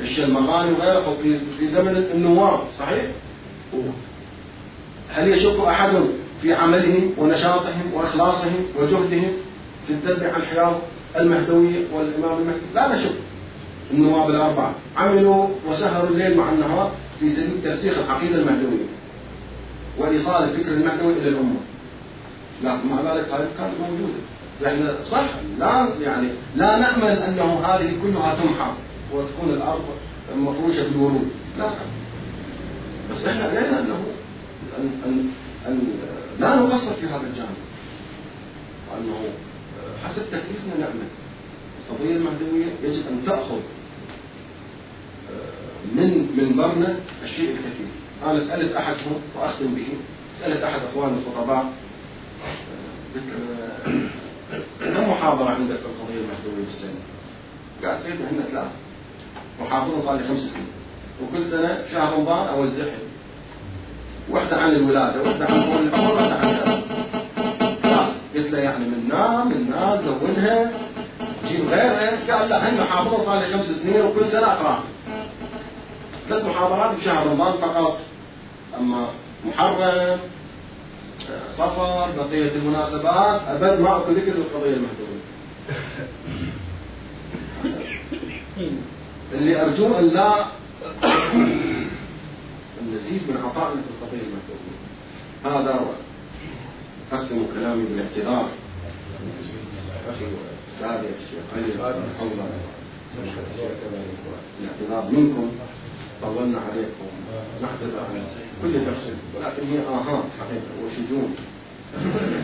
الشلمغاني 0.00 0.72
وغيره 0.72 1.16
في 1.58 1.68
زمن 1.68 1.96
النواب 1.96 2.60
صحيح؟ 2.78 3.04
هل 5.08 5.28
يشك 5.28 5.56
أحد 5.60 5.90
في 6.42 6.54
عملهم 6.54 7.12
ونشاطهم 7.18 7.94
وإخلاصهم 7.94 8.66
وجهدهم 8.78 9.32
في 9.86 9.92
الذب 9.92 10.24
عن 10.24 10.42
المهدوية 11.16 11.86
والإمام 11.92 12.38
المهدي 12.38 12.60
لا 12.74 12.96
نشك. 12.96 13.12
النواب 13.92 14.30
الأربعة. 14.30 14.74
عملوا 14.96 15.48
وسهروا 15.68 16.10
الليل 16.10 16.36
مع 16.36 16.52
النهار 16.52 16.92
في 17.20 17.28
سبيل 17.28 17.62
ترسيخ 17.64 17.98
العقيدة 17.98 18.38
المهدوية 18.38 18.86
وإيصال 19.98 20.44
الفكر 20.44 20.72
المعنوي 20.72 21.12
إلى 21.12 21.28
الأمة. 21.28 21.60
لكن 22.64 22.88
مع 22.88 23.00
ذلك 23.00 23.28
هذه 23.28 23.48
كانت 23.58 23.74
موجودة. 23.80 24.18
إحنا 24.66 24.94
صح 25.06 25.24
لا 25.58 25.88
يعني 26.02 26.28
لا 26.56 26.78
نأمل 26.78 27.18
أنه 27.22 27.60
هذه 27.64 27.92
كلها 28.02 28.34
تمحى 28.34 28.70
وتكون 29.14 29.48
الأرض 29.48 29.84
مفروشة 30.36 30.82
بالورود. 30.88 31.28
لا. 31.58 31.70
بس 33.12 33.26
إحنا 33.26 33.44
علينا 33.44 33.80
أنه 33.80 34.02
أن, 34.78 34.90
أن, 35.06 35.30
أن 35.66 35.88
لا 36.40 36.56
نقصر 36.56 36.92
في 36.92 37.06
هذا 37.06 37.26
الجانب. 37.26 37.56
وأنه 38.90 39.32
حسب 40.04 40.22
تكليفنا 40.26 40.76
نعمل 40.78 41.08
القضية 41.90 42.16
المهدوية 42.16 42.66
يجب 42.84 43.02
أن 43.10 43.24
تأخذ 43.26 43.58
من 45.94 46.28
منبرنا 46.36 46.96
الشيء 47.22 47.50
الكثير. 47.50 47.86
أنا 48.26 48.40
سألت 48.40 48.76
أحدهم 48.76 49.20
وأختم 49.36 49.74
به. 49.74 49.86
سألت 50.36 50.62
أحد 50.62 50.80
أخواننا 50.90 51.18
الخطباء. 51.18 51.72
كم 54.80 55.10
محاضرة 55.10 55.50
عندك 55.50 55.76
القضية 55.76 56.20
المهدوية 56.20 56.64
بالسنة؟ 56.64 57.00
قال 57.84 58.02
سيدنا 58.02 58.28
عندنا 58.28 58.44
ثلاث 58.50 58.72
محاضرة 59.60 60.02
صار 60.04 60.16
لي 60.16 60.24
خمس 60.28 60.40
سنين. 60.40 60.66
وكل 61.22 61.44
سنة 61.44 61.84
شهر 61.92 62.12
رمضان 62.12 62.46
أوزعها. 62.46 62.98
واحدة 64.30 64.56
عن 64.56 64.72
الولادة 64.72 65.22
واحدة 65.22 65.46
عن 65.46 65.62
طول 65.62 65.88
العمر 65.88 66.14
واحدة 66.14 66.34
عن 66.34 66.82
قلت 68.36 68.50
له 68.50 68.58
يعني 68.58 68.84
منا 68.84 69.44
منا 69.44 70.02
زودها 70.02 70.72
جيب 71.48 71.68
غيرها. 71.68 72.32
قال 72.32 72.48
لا 72.48 72.56
عندنا 72.58 72.82
محاضرة 72.82 73.24
صار 73.24 73.38
لي 73.40 73.46
خمس 73.52 73.66
سنين 73.66 74.00
وكل 74.00 74.24
سنة 74.28 74.46
أقرأ 74.46 74.84
ثلاث 76.28 76.44
محاضرات 76.44 76.96
بشهر 76.96 77.26
رمضان 77.26 77.52
فقط. 77.58 77.98
أما 78.78 79.08
محرم 79.44 80.18
صفر 81.48 82.10
بقية 82.16 82.52
المناسبات 82.52 83.40
أبد 83.48 83.80
ما 83.80 83.96
أكو 83.96 84.12
ذكر 84.12 84.32
للقضية 84.32 84.74
المهدوية 84.74 85.18
اللي 89.32 89.62
أرجوه 89.62 89.98
أن 89.98 90.08
لا 90.08 90.46
نزيد 92.94 93.22
من 93.30 93.36
عطائنا 93.36 93.82
في 93.82 93.88
القضية 93.90 94.22
المهدوية 94.22 94.78
هذا 95.44 95.80
أختم 97.12 97.46
كلامي 97.54 97.84
بالاعتذار. 97.84 98.48
أخي 100.08 100.24
وأستاذي 100.24 101.08
الشيخ 101.18 101.44
علي 101.56 101.72
الاعتذار 104.60 105.10
منكم. 105.12 105.50
طولنا 106.22 106.60
عليكم. 106.60 107.06
نختبر 107.62 107.98
عن 107.98 108.26
كل 108.62 108.84
درس. 108.84 109.14
ولكن 109.36 109.66
هي 109.70 109.78
آهات 109.78 110.24
حقيقة 110.40 110.70
وشجون. 110.86 111.34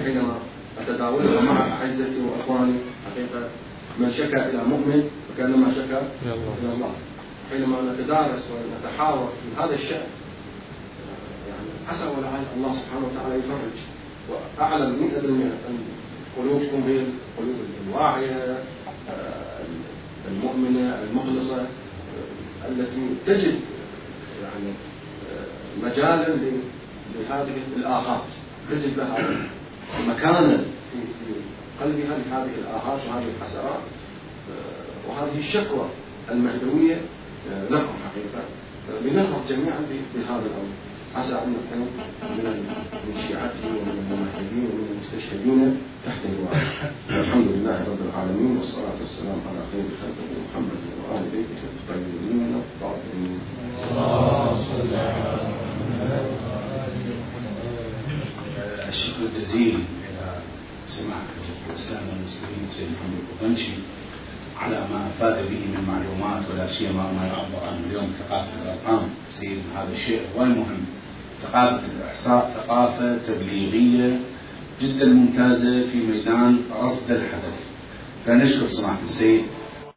حينما 0.04 0.38
أتداولها 0.80 1.40
مع 1.40 1.72
أعزتي 1.72 2.20
وأخواني 2.20 2.78
حقيقة 3.06 3.48
من 3.98 4.10
شكا 4.12 4.50
إلى 4.50 4.64
مؤمن 4.64 5.10
فكأنما 5.28 5.74
شكا 5.74 6.02
إلى 6.62 6.72
الله. 6.72 6.92
حينما 7.50 7.92
نتدارس 7.92 8.50
ونتحاور 8.50 9.28
في 9.28 9.62
هذا 9.62 9.74
الشأن 9.74 10.06
يعني 11.48 11.68
عسى 11.88 12.06
ولعل 12.06 12.42
الله 12.56 12.72
سبحانه 12.72 13.06
وتعالى 13.06 13.34
يفرج. 13.38 13.78
وأعلم 14.30 14.96
100% 14.96 15.52
أن 15.68 15.78
قلوبكم 16.38 16.82
هي 16.86 16.96
القلوب 16.96 17.56
الواعية 17.86 18.58
المؤمنة 20.28 20.98
المخلصة 21.02 21.66
التي 22.78 23.08
تجد 23.26 23.60
يعني 24.42 24.72
مجالا 25.82 26.36
لهذه 27.14 27.56
الآهات 27.76 28.22
تجد 28.70 28.96
لها 28.98 29.48
مكانا 30.08 30.56
في 30.92 30.98
قلبها 31.80 32.18
لهذه 32.18 32.50
الآهات 32.58 33.00
وهذه 33.08 33.26
الحسرات 33.38 33.82
وهذه 35.08 35.38
الشكوى 35.38 35.88
المهدوية 36.30 37.00
لكم 37.70 37.92
حقيقة 38.04 38.44
لننهض 39.04 39.46
جميعا 39.48 39.78
بهذا 40.14 40.46
الأمر. 40.46 40.72
عسى 41.16 41.34
أن 41.34 41.50
نكون 41.52 41.80
من 43.06 43.14
شيعته 43.28 43.68
ومن 43.68 43.90
الممهدين 43.98 44.66
ومن 44.72 44.88
المستشهدين 44.92 45.76
تحت 46.06 46.22
لواء 46.26 46.56
الحمد 47.10 47.46
لله 47.46 47.78
رب 47.90 48.02
العالمين 48.08 48.56
والصلاة 48.56 48.98
والسلام 49.00 49.40
على 49.48 49.60
خير 49.72 49.84
خلقه 50.02 50.30
محمد 50.44 50.82
وآل 50.98 51.24
بيته 51.32 51.62
الطيبين 51.74 52.54
الطاهرين. 52.54 53.40
الشكر 58.88 59.22
الجزيل 59.22 59.74
إلى 59.74 60.38
سماحة 60.84 61.34
الإسلام 61.68 62.02
والمسلمين 62.08 62.66
سيد 62.66 62.88
محمد 62.88 63.18
القطنشي 63.22 63.72
على 64.56 64.78
ما 64.92 65.08
افاد 65.08 65.36
به 65.50 65.62
من 65.74 65.84
معلومات 65.88 66.50
ولا 66.50 66.66
سيما 66.66 67.12
ما 67.12 67.26
يعبر 67.26 67.68
عنه 67.68 67.86
اليوم 67.86 68.12
ثقافة 68.18 68.62
الأرقام. 68.62 69.08
سيد 69.30 69.58
هذا 69.76 69.92
الشيء 69.92 70.20
هو 70.36 70.44
المهم 71.44 71.80
ثقافة 71.80 71.80
الإحصاء 71.96 72.50
ثقافة 72.50 73.18
تبليغية 73.18 74.20
جدا 74.82 75.06
ممتازة 75.06 75.86
في 75.86 75.98
ميدان 75.98 76.58
رصد 76.80 77.10
الحدث. 77.10 77.58
فنشكر 78.26 78.66
سماحه 78.66 79.02
السيد 79.02 79.42